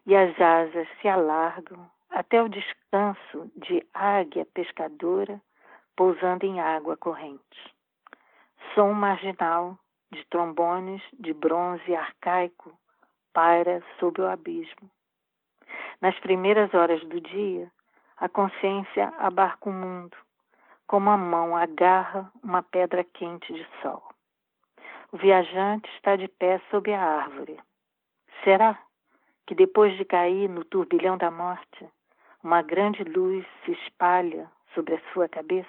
e 0.07 0.17
as 0.17 0.41
asas 0.41 0.89
se 1.01 1.09
alargam 1.09 1.91
até 2.11 2.43
o 2.43 2.49
descanso 2.49 3.51
de 3.57 3.87
águia 3.93 4.47
pescadora 4.55 5.41
pousando 5.97 6.47
em 6.47 6.61
água 6.61 6.97
corrente. 6.97 7.75
Som 8.75 8.93
marginal 8.93 9.79
de 10.11 10.25
trombones 10.27 11.03
de 11.19 11.33
bronze 11.33 11.95
arcaico 11.95 12.77
paira 13.33 13.83
sob 13.99 14.21
o 14.21 14.27
abismo. 14.27 14.91
Nas 16.01 16.19
primeiras 16.21 16.73
horas 16.75 17.01
do 17.05 17.21
dia, 17.21 17.71
a 18.17 18.29
consciência 18.29 19.13
abarca 19.19 19.69
o 19.69 19.73
mundo, 19.73 20.17
como 20.87 21.11
a 21.11 21.17
mão 21.17 21.57
agarra 21.57 22.31
uma 22.43 22.63
pedra 22.63 23.05
quente 23.05 23.53
de 23.53 23.67
sol. 23.83 24.03
O 25.13 25.17
viajante 25.17 25.89
está 25.97 26.17
de 26.17 26.29
pé 26.29 26.61
sob 26.71 26.93
a 26.93 27.01
árvore. 27.01 27.59
Será 28.45 28.79
que 29.47 29.55
depois 29.55 29.97
de 29.97 30.05
cair 30.05 30.49
no 30.49 30.65
turbilhão 30.65 31.17
da 31.17 31.31
morte, 31.31 31.89
uma 32.43 32.63
grande 32.63 33.03
luz 33.05 33.47
se 33.65 33.73
espalha 33.73 34.51
sobre 34.75 34.95
a 34.95 35.13
sua 35.13 35.29
cabeça? 35.29 35.69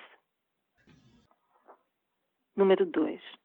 Número 2.56 2.86
2. 2.86 3.39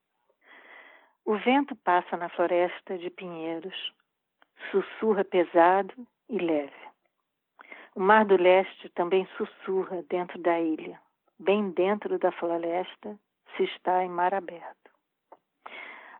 O 1.26 1.38
vento 1.38 1.74
passa 1.76 2.18
na 2.18 2.28
floresta 2.28 2.98
de 2.98 3.08
pinheiros, 3.08 3.94
sussurra 4.70 5.24
pesado 5.24 5.94
e 6.28 6.38
leve. 6.38 6.72
O 7.94 8.00
mar 8.00 8.26
do 8.26 8.36
leste 8.36 8.90
também 8.90 9.26
sussurra 9.38 10.04
dentro 10.10 10.38
da 10.38 10.60
ilha. 10.60 11.00
Bem 11.38 11.70
dentro 11.70 12.18
da 12.18 12.30
floresta 12.30 13.18
se 13.56 13.64
está 13.64 14.04
em 14.04 14.08
mar 14.10 14.34
aberto. 14.34 14.90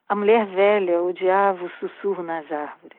A 0.08 0.14
mulher 0.14 0.46
velha 0.46 1.02
odiava 1.02 1.64
o 1.64 1.70
sussurro 1.78 2.22
nas 2.22 2.50
árvores. 2.50 2.98